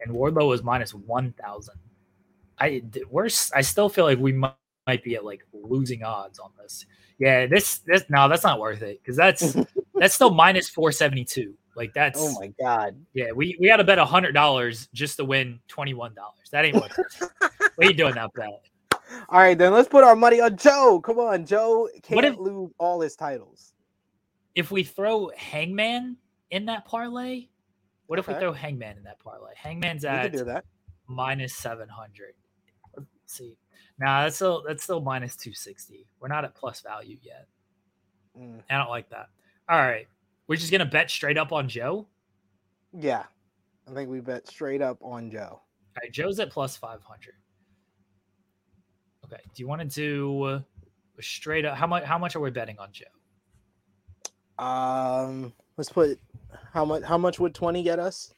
[0.02, 1.78] and Wardlow was minus one thousand.
[2.58, 4.54] I we're I still feel like we might,
[4.86, 6.84] might be at like losing odds on this.
[7.18, 9.56] Yeah, this this no, that's not worth it because that's
[9.94, 11.54] that's still minus four seventy two.
[11.78, 12.96] Like that's oh my god.
[13.14, 16.48] Yeah, we we got to bet a hundred dollars just to win twenty one dollars.
[16.50, 16.82] That ain't it.
[17.38, 18.48] what are you doing that bet?
[19.28, 21.00] All right, then let's put our money on Joe.
[21.00, 23.74] Come on, Joe can't if, lose all his titles.
[24.56, 26.16] If we throw Hangman
[26.50, 27.46] in that parlay,
[28.08, 28.32] what okay.
[28.32, 29.52] if we throw Hangman in that parlay?
[29.54, 30.64] Hangman's at do that.
[31.06, 32.34] minus seven hundred.
[33.26, 33.56] See.
[34.00, 36.08] Now that's still that's still minus two sixty.
[36.18, 37.46] We're not at plus value yet.
[38.36, 38.62] Mm.
[38.68, 39.28] I don't like that.
[39.68, 40.08] All right.
[40.48, 42.08] We're just gonna bet straight up on Joe.
[42.92, 43.24] Yeah,
[43.88, 45.60] I think we bet straight up on Joe.
[45.60, 47.34] All right, Joe's at plus five hundred.
[49.24, 49.42] Okay.
[49.54, 50.64] Do you want to do a
[51.20, 51.76] straight up?
[51.76, 52.02] How much?
[52.02, 53.04] How much are we betting on Joe?
[54.64, 56.18] Um, let's put
[56.72, 57.02] how much?
[57.02, 58.32] How much would twenty get us?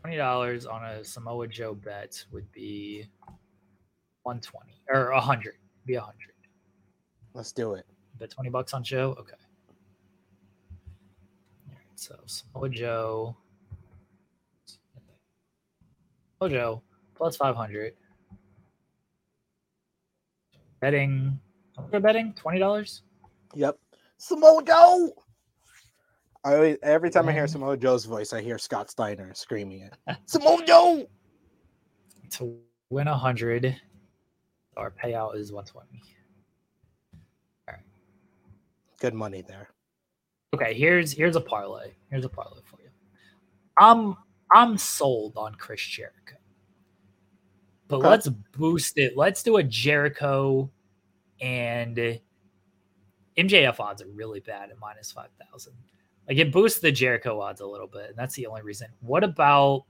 [0.00, 3.06] Twenty dollars on a Samoa Joe bet would be
[4.22, 5.56] one twenty or a hundred.
[5.84, 6.32] Be a hundred.
[7.34, 7.84] Let's do it.
[8.18, 9.14] Bet twenty bucks on Joe.
[9.18, 9.34] Okay.
[11.98, 13.36] So Samoa Joe.
[16.38, 16.82] Samoa Joe
[17.16, 17.94] plus 500.
[20.80, 21.40] Betting.
[21.90, 23.00] We're betting $20.
[23.56, 23.78] Yep.
[24.16, 25.10] Samoa Joe.
[26.44, 29.94] I always, every time I hear Samoa Joe's voice, I hear Scott Steiner screaming it.
[30.26, 31.04] Samoa Joe.
[32.30, 32.58] To
[32.90, 33.74] win a hundred,
[34.76, 36.00] our payout is 120.
[37.66, 37.82] All right.
[39.00, 39.70] Good money there.
[40.54, 41.92] Okay, here's here's a parlay.
[42.10, 42.88] Here's a parlay for you.
[43.78, 44.16] I'm
[44.50, 46.36] I'm sold on Chris Jericho.
[47.88, 48.08] But okay.
[48.08, 49.16] let's boost it.
[49.16, 50.70] Let's do a Jericho
[51.40, 52.20] and
[53.36, 55.72] MJF odds are really bad at minus 5,000.
[56.28, 58.88] Like it boosts the Jericho odds a little bit, and that's the only reason.
[59.00, 59.84] What about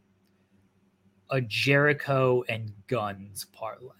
[1.30, 3.90] a Jericho and Guns parlay?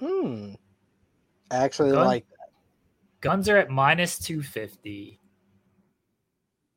[0.00, 0.54] Hmm.
[1.50, 2.48] I actually like that.
[3.20, 5.18] Guns are at minus 250.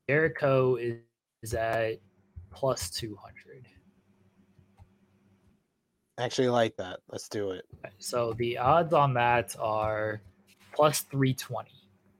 [0.08, 0.98] Jericho is,
[1.44, 2.00] is at
[2.52, 3.68] plus 200.
[6.18, 7.00] Actually, like that.
[7.10, 7.66] Let's do it.
[7.98, 10.22] So the odds on that are
[10.74, 11.70] plus 320.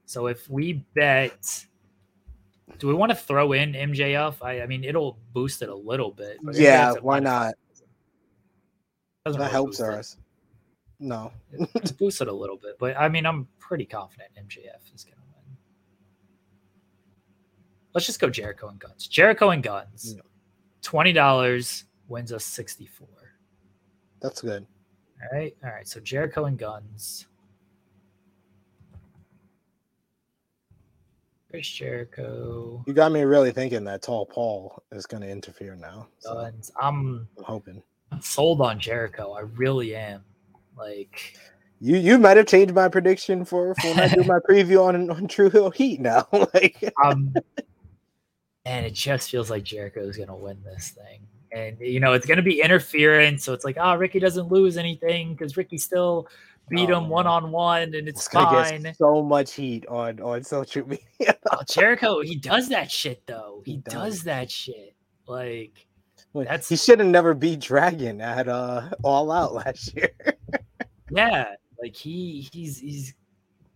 [0.04, 1.64] So if we bet,
[2.78, 4.36] do we want to throw in MJF?
[4.42, 6.38] I, I mean, it'll boost it a little bit.
[6.52, 7.54] Yeah, why not?
[9.24, 10.18] That really helps us.
[10.98, 15.04] No, it boosts it a little bit, but I mean, I'm pretty confident MJF is
[15.04, 15.25] going to
[17.96, 19.06] Let's just go Jericho and Guns.
[19.06, 20.16] Jericho and Guns.
[20.82, 23.08] Twenty dollars wins us sixty-four.
[24.20, 24.66] That's good.
[25.22, 25.88] All right, all right.
[25.88, 27.26] So Jericho and Guns.
[31.50, 32.84] Chris Jericho.
[32.86, 36.06] You got me really thinking that Tall Paul is going to interfere now.
[36.18, 36.70] So Guns.
[36.78, 37.82] I'm I'm hoping.
[38.12, 39.32] I'm sold on Jericho.
[39.32, 40.22] I really am.
[40.76, 41.34] Like
[41.80, 45.08] You you might have changed my prediction for, for when I do my preview on
[45.08, 46.28] on True Hill Heat now.
[46.52, 47.32] like um
[48.66, 51.20] and it just feels like Jericho is gonna win this thing.
[51.52, 53.44] And you know, it's gonna be interference.
[53.44, 56.28] So it's like, oh, Ricky doesn't lose anything because Ricky still
[56.68, 58.82] beat Oh, him one on one and it's fine.
[58.82, 61.36] get so much heat on on social media.
[61.52, 63.62] Oh, Jericho, he does that shit though.
[63.64, 63.92] He, He does.
[63.92, 64.24] does.
[64.24, 64.94] that shit.
[65.28, 65.86] Like
[66.34, 70.10] That's That's- he should have never beat Dragon at uh All Out last year.
[71.10, 73.14] yeah, like he he's he's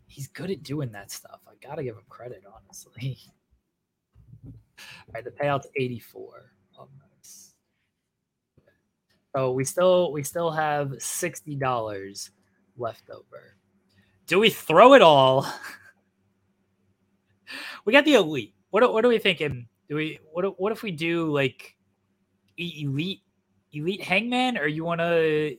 [0.08, 1.38] he's good at doing that stuff.
[1.46, 3.18] I gotta give him credit, honestly.
[5.08, 7.54] All right, the payout's 84 on this.
[9.34, 12.30] So we still we still have sixty dollars
[12.76, 13.56] left over.
[14.26, 15.46] Do we throw it all?
[17.84, 18.54] we got the elite.
[18.70, 19.66] What are- what are we thinking?
[19.88, 21.76] Do we what if- what if we do like
[22.56, 23.20] elite
[23.72, 25.56] elite hangman or you want to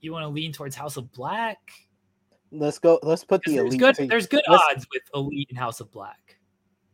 [0.00, 1.58] you want to lean towards House of Black?
[2.50, 2.98] Let's go.
[3.02, 3.80] Let's put the There's elite.
[3.98, 6.36] good there's good let's- odds with elite and House of Black.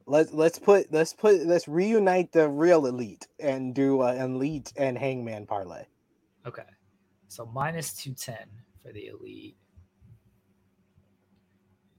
[0.09, 4.97] Let's let's put let's put let's reunite the real elite and do a elite and
[4.97, 5.85] Hangman parlay.
[6.47, 6.63] Okay.
[7.29, 8.49] So minus 210
[8.83, 9.57] for the elite.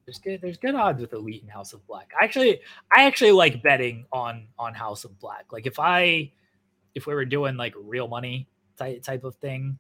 [0.06, 2.10] There's good there's good odds with elite and House of Black.
[2.20, 5.46] I actually I actually like betting on on House of Black.
[5.52, 6.32] Like if I
[6.96, 9.78] if we were doing like real money type type of thing,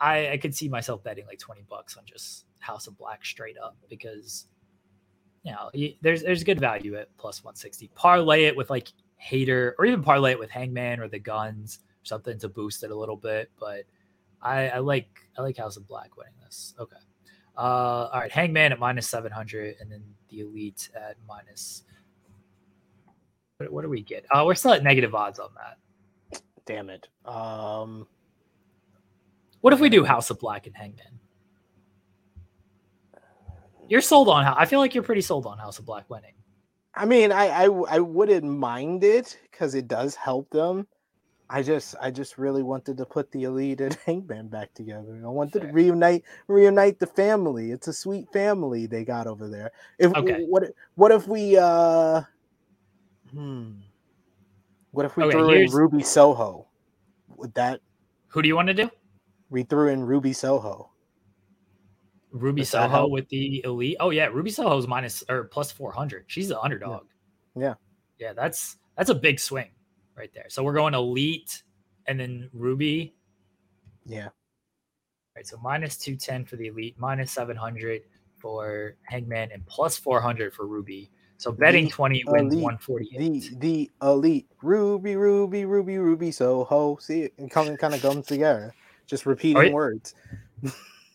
[0.00, 3.56] I I could see myself betting like 20 bucks on just House of Black straight
[3.58, 4.46] up because
[5.42, 5.70] you know,
[6.02, 7.90] there's there's good value at plus 160.
[7.94, 12.04] Parlay it with like Hayter or even parlay it with Hangman or the Guns or
[12.04, 13.84] something to boost it a little bit, but
[14.40, 16.74] I, I like I like House of Black winning this.
[16.78, 16.96] Okay.
[17.56, 21.84] Uh, all right, Hangman at minus seven hundred, and then the Elite at minus.
[23.58, 24.24] What, what do we get?
[24.30, 26.40] Uh, we're still at negative odds on that.
[26.64, 27.08] Damn it.
[27.24, 28.06] Um,
[29.60, 31.18] What if we do House of Black and Hangman?
[33.92, 34.54] You're sold on how?
[34.56, 36.32] I feel like you're pretty sold on House of Black winning.
[36.94, 40.88] I mean, I I, I wouldn't mind it because it does help them.
[41.50, 45.20] I just I just really wanted to put the elite and Hangman back together.
[45.22, 45.68] I wanted Fair.
[45.68, 47.70] to reunite reunite the family.
[47.70, 49.72] It's a sweet family they got over there.
[49.98, 50.42] If Okay.
[50.48, 52.22] what what if we uh
[53.30, 53.72] hmm
[54.92, 56.66] what if we Okay, threw in Ruby Soho?
[57.36, 57.82] Would that
[58.28, 58.90] Who do you want to do?
[59.50, 60.91] we threw in Ruby Soho?
[62.32, 63.96] Ruby Soho with the Elite.
[64.00, 66.24] Oh yeah, Ruby Soho's minus or plus four hundred.
[66.26, 67.04] She's the underdog.
[67.54, 67.74] Yeah.
[68.18, 69.68] yeah, that's that's a big swing
[70.16, 70.46] right there.
[70.48, 71.62] So we're going Elite
[72.06, 73.14] and then Ruby.
[74.06, 74.28] Yeah.
[75.36, 78.02] Right, so minus 210 for the elite, minus 700
[78.36, 81.10] for Hangman, and plus 400 for Ruby.
[81.38, 83.18] So betting The 20 wins 148.
[83.18, 86.96] The the elite Ruby Ruby Ruby Ruby Soho.
[87.00, 88.74] See it And coming kind of comes together.
[89.06, 89.72] Just repeating Alright.
[89.72, 90.14] words.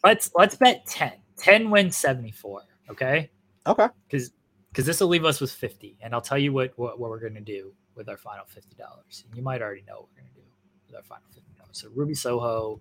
[0.08, 1.12] Let's let's bet 10.
[1.38, 2.62] 10 wins 74.
[2.90, 3.30] Okay.
[3.66, 3.88] Okay.
[4.10, 4.32] Because
[4.70, 5.98] because this will leave us with 50.
[6.02, 9.26] And I'll tell you what, what, what we're gonna do with our final $50.
[9.26, 10.42] And you might already know what we're gonna do
[10.88, 11.42] with our final $50.
[11.74, 12.80] So Ruby Soho,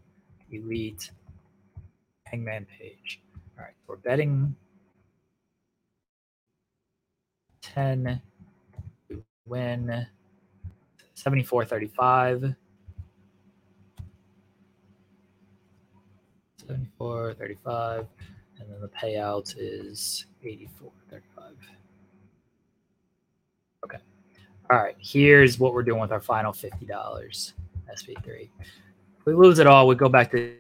[0.53, 1.11] Elite,
[2.27, 3.21] Hangman Page.
[3.59, 4.55] All right, we're betting
[7.63, 8.23] 10
[9.09, 10.07] to win
[11.15, 12.55] 74 35.
[16.67, 18.07] 74 35.
[18.59, 21.45] And then the payout is 84 35.
[23.85, 23.99] Okay.
[24.71, 28.49] All right, here's what we're doing with our final $50 SP3.
[29.19, 30.57] If we lose it all, we go back to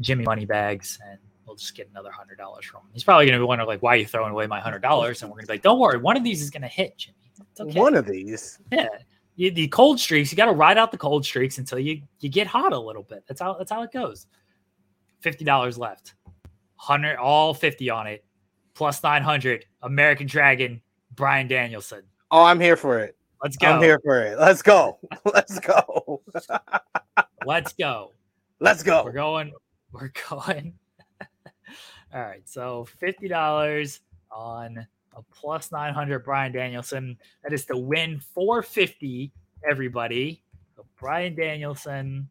[0.00, 2.88] Jimmy Moneybags and we'll just get another hundred dollars from him.
[2.92, 5.22] He's probably gonna be wondering like, why are you throwing away my hundred dollars?
[5.22, 7.16] And we're gonna be like, don't worry, one of these is gonna hit, Jimmy.
[7.50, 7.78] It's okay.
[7.80, 8.58] One of these.
[8.70, 8.88] yeah.
[9.36, 12.28] You, the cold streaks, you got to ride out the cold streaks until you you
[12.28, 13.22] get hot a little bit.
[13.28, 14.26] That's how that's how it goes.
[15.20, 16.14] Fifty dollars left,
[16.76, 18.24] hundred all fifty on it,
[18.74, 19.66] plus nine hundred.
[19.82, 20.80] American Dragon,
[21.14, 22.02] Bryan Danielson.
[22.30, 23.16] Oh, I'm here for it.
[23.42, 23.68] Let's go.
[23.68, 24.38] I'm here for it.
[24.38, 24.98] Let's go.
[25.24, 26.22] Let's go.
[27.46, 28.12] Let's go.
[28.60, 29.04] Let's go.
[29.04, 29.52] We're going.
[29.92, 30.74] We're going.
[32.14, 32.48] All right.
[32.48, 34.00] So fifty dollars
[34.30, 37.16] on a plus nine hundred Bryan Danielson.
[37.42, 39.32] That is to win four fifty.
[39.68, 40.42] Everybody.
[40.76, 42.28] So Bryan Danielson.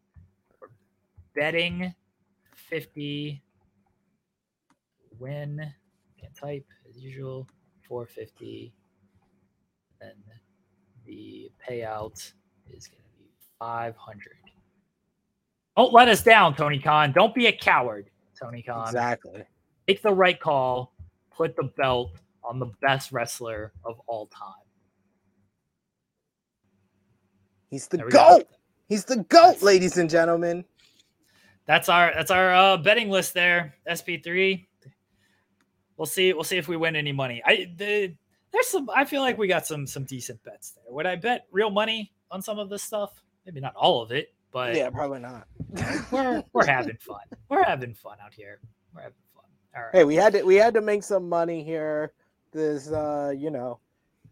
[1.35, 1.93] Betting
[2.69, 3.41] fifty.
[5.19, 5.61] Win.
[6.19, 7.47] Can't type as usual.
[7.87, 8.73] Four fifty.
[9.99, 10.15] Then
[11.05, 12.33] the payout
[12.69, 14.37] is going to be five hundred.
[15.75, 17.11] Don't let us down, Tony Khan.
[17.11, 18.09] Don't be a coward,
[18.39, 18.87] Tony Khan.
[18.87, 19.43] Exactly.
[19.87, 20.93] Make the right call.
[21.35, 24.51] Put the belt on the best wrestler of all time.
[27.69, 28.09] He's the goat.
[28.09, 28.43] Go.
[28.87, 30.65] He's the goat, ladies and gentlemen.
[31.67, 33.75] That's our that's our uh, betting list there.
[33.87, 34.65] SP3.
[35.97, 36.31] We'll see.
[36.31, 37.41] We'll see if we win any money.
[37.45, 38.15] I the,
[38.53, 38.89] there's some.
[38.95, 40.85] I feel like we got some some decent bets there.
[40.93, 43.21] Would I bet real money on some of this stuff?
[43.45, 45.47] Maybe not all of it, but yeah, probably not.
[46.11, 47.19] we're we're having fun.
[47.49, 48.59] We're having fun out here.
[48.95, 49.43] We're having fun.
[49.75, 49.95] All right.
[49.95, 52.13] Hey, we had to we had to make some money here.
[52.53, 53.79] This uh, you know,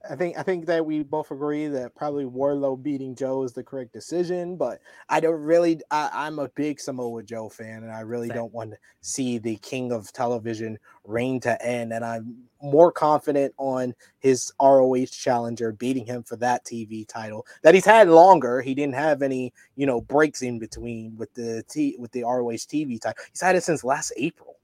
[0.09, 3.63] I think I think that we both agree that probably Wardlow beating Joe is the
[3.63, 4.79] correct decision, but
[5.09, 5.81] I don't really.
[5.91, 8.37] I, am a big Samoa Joe fan, and I really Same.
[8.37, 11.93] don't want to see the king of television reign to end.
[11.93, 17.73] And I'm more confident on his ROH challenger beating him for that TV title that
[17.73, 18.61] he's had longer.
[18.61, 22.65] He didn't have any, you know, breaks in between with the T with the ROH
[22.67, 23.23] TV title.
[23.31, 24.57] He's had it since last April.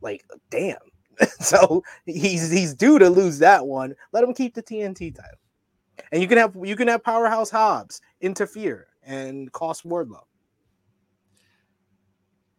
[0.00, 0.76] Like, damn.
[1.40, 3.94] so he's he's due to lose that one.
[4.12, 5.38] Let him keep the TNT title,
[6.10, 10.24] and you can have you can have Powerhouse Hobbs interfere and cost Wardlow.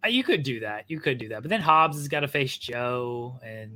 [0.03, 0.85] Uh, you could do that.
[0.87, 3.71] You could do that, but then Hobbs has got to face Joe, and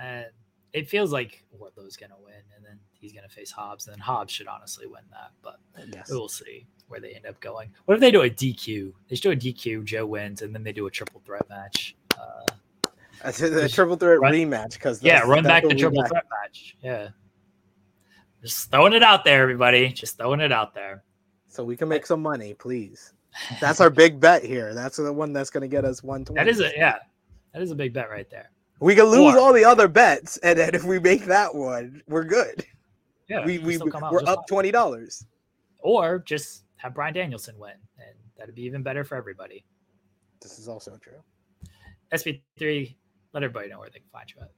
[0.00, 0.24] uh,
[0.72, 3.94] it feels like Wardlow's going to win, and then he's going to face Hobbs, and
[3.94, 5.30] then Hobbs should honestly win that.
[5.42, 5.58] But
[5.92, 6.10] yes.
[6.10, 7.70] we'll see where they end up going.
[7.86, 8.92] What if they do a DQ?
[9.08, 9.84] They should do a DQ.
[9.84, 11.96] Joe wins, and then they do a triple threat match.
[12.18, 12.46] Uh,
[13.24, 16.76] that's a triple threat run, rematch because yeah, run back the triple threat match.
[16.82, 17.10] Yeah,
[18.42, 19.92] just throwing it out there, everybody.
[19.92, 21.04] Just throwing it out there,
[21.46, 23.12] so we can make some money, please.
[23.60, 24.74] That's our big bet here.
[24.74, 26.38] That's the one that's going to get us one twenty.
[26.38, 26.98] That is a yeah,
[27.52, 28.50] that is a big bet right there.
[28.80, 32.02] We can lose or, all the other bets, and then if we make that one,
[32.08, 32.66] we're good.
[33.28, 35.24] Yeah, we we we're up twenty dollars.
[35.78, 39.64] Or just have Bryan Danielson win, and that'd be even better for everybody.
[40.40, 41.22] This is also true.
[42.12, 42.94] SP3
[43.32, 44.50] let everybody know where they can find you at.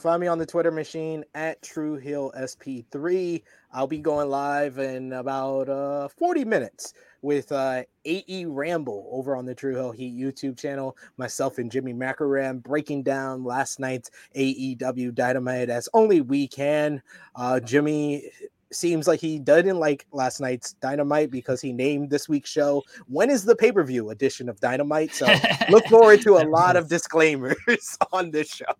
[0.00, 3.42] Find me on the Twitter machine at True Heel SP3.
[3.72, 9.44] I'll be going live in about uh, 40 minutes with uh, AE Ramble over on
[9.44, 10.96] the True Heel Heat YouTube channel.
[11.18, 17.02] Myself and Jimmy Macaram breaking down last night's AEW Dynamite as only we can.
[17.34, 18.30] Uh, Jimmy
[18.72, 23.30] seems like he didn't like last night's Dynamite because he named this week's show when
[23.30, 25.14] is the pay per view edition of Dynamite.
[25.14, 25.26] So
[25.68, 27.56] look forward to a lot of disclaimers
[28.12, 28.72] on this show.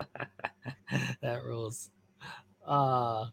[1.22, 1.90] that rules.
[2.66, 3.26] Uh,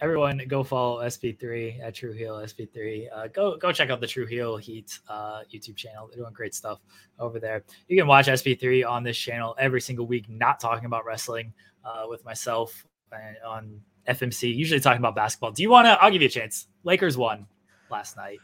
[0.00, 3.06] everyone, go follow SP3 at True Heel SP3.
[3.12, 6.08] Uh, go go check out the True Heel Heat uh, YouTube channel.
[6.08, 6.80] They're doing great stuff
[7.18, 7.64] over there.
[7.88, 10.28] You can watch SP3 on this channel every single week.
[10.28, 11.52] Not talking about wrestling
[11.84, 15.52] uh, with myself and on FMC, usually talking about basketball.
[15.52, 15.90] Do you want to?
[16.02, 16.66] I'll give you a chance.
[16.84, 17.46] Lakers won
[17.90, 18.38] last night.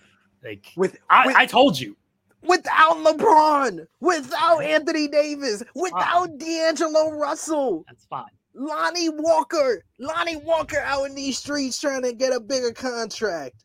[0.44, 1.96] Like with, I, with, I told you,
[2.42, 7.84] without LeBron, without Anthony Davis, without D'Angelo Russell.
[7.88, 8.26] That's fine.
[8.54, 13.64] Lonnie Walker, Lonnie Walker out in these streets trying to get a bigger contract.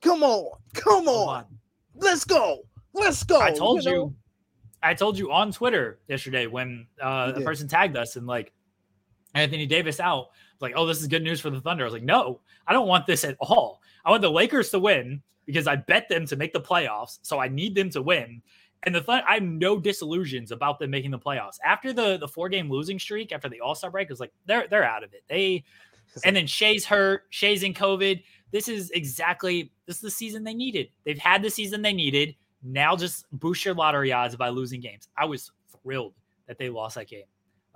[0.00, 1.44] Come on, come on, come on.
[1.96, 2.62] let's go,
[2.92, 3.40] let's go.
[3.40, 4.14] I told you, know?
[4.82, 8.52] I told you on Twitter yesterday when uh, a person tagged us and like
[9.34, 10.28] Anthony Davis out
[10.60, 11.84] like, oh, this is good news for the Thunder.
[11.84, 13.80] I was like, no, I don't want this at all.
[14.04, 17.18] I want the Lakers to win because I bet them to make the playoffs.
[17.22, 18.42] So I need them to win.
[18.82, 21.58] And the Thunder, I have no disillusions about them making the playoffs.
[21.64, 24.66] After the the four game losing streak, after the All Star break, was like they're
[24.68, 25.22] they're out of it.
[25.28, 25.64] They
[26.24, 27.24] and then Shai's hurt.
[27.30, 28.22] Shai's in COVID.
[28.52, 30.88] This is exactly this is the season they needed.
[31.04, 32.36] They've had the season they needed.
[32.62, 35.08] Now just boost your lottery odds by losing games.
[35.16, 35.50] I was
[35.82, 36.14] thrilled
[36.46, 37.24] that they lost that game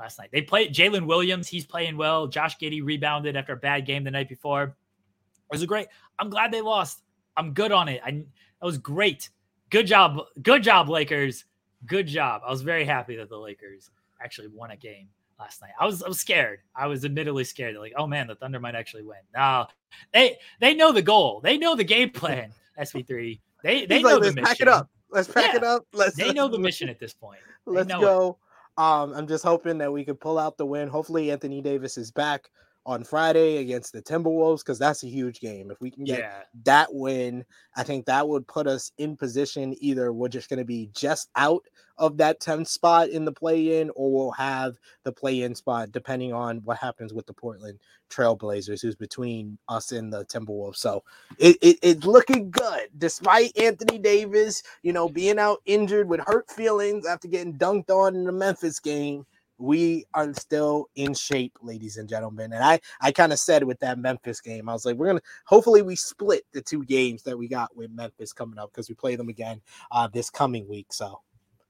[0.01, 0.31] last night.
[0.33, 1.47] They played Jalen Williams.
[1.47, 2.27] He's playing well.
[2.27, 4.63] Josh Giddey rebounded after a bad game the night before.
[4.65, 5.89] It was a great.
[6.19, 7.03] I'm glad they lost.
[7.37, 8.01] I'm good on it.
[8.05, 9.31] I that was great.
[9.71, 10.21] Good job.
[10.43, 11.45] Good job, Lakers.
[11.87, 12.43] Good job.
[12.45, 13.91] I was very happy that the Lakers
[14.23, 15.73] actually won a game last night.
[15.79, 16.61] I was I was scared.
[16.75, 17.77] I was admittedly scared.
[17.77, 19.19] Like, oh man, the Thunder might actually win.
[19.35, 19.67] No,
[20.13, 21.41] they they know the goal.
[21.43, 22.53] They know the game plan.
[22.79, 23.41] SP3.
[23.63, 24.45] They they He's know like, the mission.
[24.45, 24.91] Pack it up.
[25.11, 25.57] Let's pack yeah.
[25.57, 25.87] it up.
[25.93, 26.17] Let's.
[26.17, 27.41] They know the mission at this point.
[27.67, 28.39] They let's go.
[28.39, 28.50] It.
[28.81, 30.89] Um, I'm just hoping that we could pull out the win.
[30.89, 32.51] Hopefully, Anthony Davis is back
[32.87, 35.71] on Friday against the Timberwolves because that's a huge game.
[35.71, 36.43] If we can get yeah.
[36.65, 37.45] that win,
[37.77, 39.75] I think that would put us in position.
[39.81, 41.65] Either we're just going to be just out
[41.99, 45.93] of that 10th spot in the play in, or we'll have the play in spot
[45.93, 47.79] depending on what happens with the Portland
[48.11, 50.77] Trailblazers, who's between us and the Timberwolves.
[50.77, 51.05] So
[51.39, 56.51] it, it, it's looking good despite Anthony Davis, you know, being out injured with hurt
[56.51, 59.27] feelings after getting dunked on in the Memphis game
[59.61, 62.53] we are still in shape, ladies and gentlemen.
[62.55, 65.21] And I, I kind of said with that Memphis game, I was like, we're gonna
[65.47, 68.95] hopefully we split the two games that we got with Memphis coming up because we
[68.97, 69.61] play them again
[69.93, 70.93] uh, this coming week.
[70.93, 71.21] So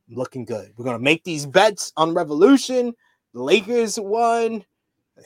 [0.08, 0.72] looking good.
[0.76, 2.94] We're gonna make these bets on Revolution.
[3.34, 4.64] The Lakers won.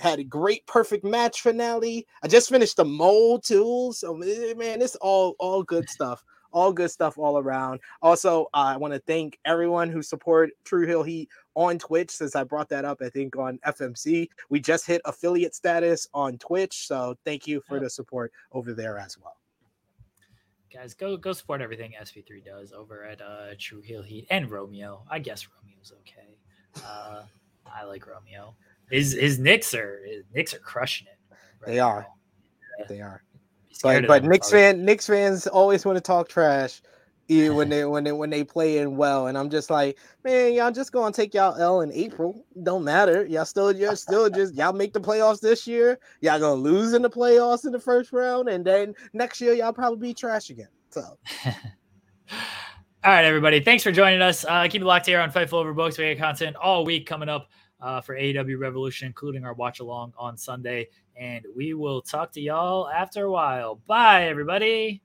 [0.01, 2.07] had a great perfect match finale.
[2.23, 3.93] I just finished the mole too.
[3.95, 6.25] So eh, man, it's all all good stuff.
[6.53, 7.81] All good stuff all around.
[8.03, 12.37] Also, uh, I want to thank everyone who support True Heel Heat on Twitch since
[12.37, 14.29] I brought that up, I think on FMC.
[14.51, 16.87] We just hit affiliate status on Twitch.
[16.87, 19.37] So thank you for the support over there as well.
[20.73, 25.05] Guys, go go support everything SP3 does over at uh, True Heel Heat and Romeo.
[25.09, 26.37] I guess Romeo's okay.
[26.85, 27.23] Uh,
[27.65, 28.57] I like Romeo.
[28.91, 31.37] His his Knicks are his Knicks are crushing it.
[31.61, 32.07] Right they are.
[32.81, 32.87] Yeah.
[32.89, 33.23] They are.
[33.85, 36.83] But but Knicks fan Knicks fans always want to talk trash
[37.29, 39.29] when they when they when they play in well.
[39.29, 42.45] And I'm just like, man, y'all just gonna take y'all L in April.
[42.63, 43.27] Don't matter.
[43.27, 45.99] Y'all still you're still just y'all make the playoffs this year.
[46.21, 49.73] Y'all gonna lose in the playoffs in the first round, and then next year y'all
[49.73, 50.69] probably be trash again.
[50.91, 51.01] So
[51.47, 51.53] all
[53.05, 53.61] right, everybody.
[53.61, 54.45] Thanks for joining us.
[54.45, 55.99] Uh, keep it locked here on Fightful Overbooked.
[55.99, 57.49] We got content all week coming up
[57.81, 60.89] uh, for AEW Revolution, including our watch along on Sunday.
[61.17, 63.77] And we will talk to y'all after a while.
[63.87, 65.04] Bye, everybody.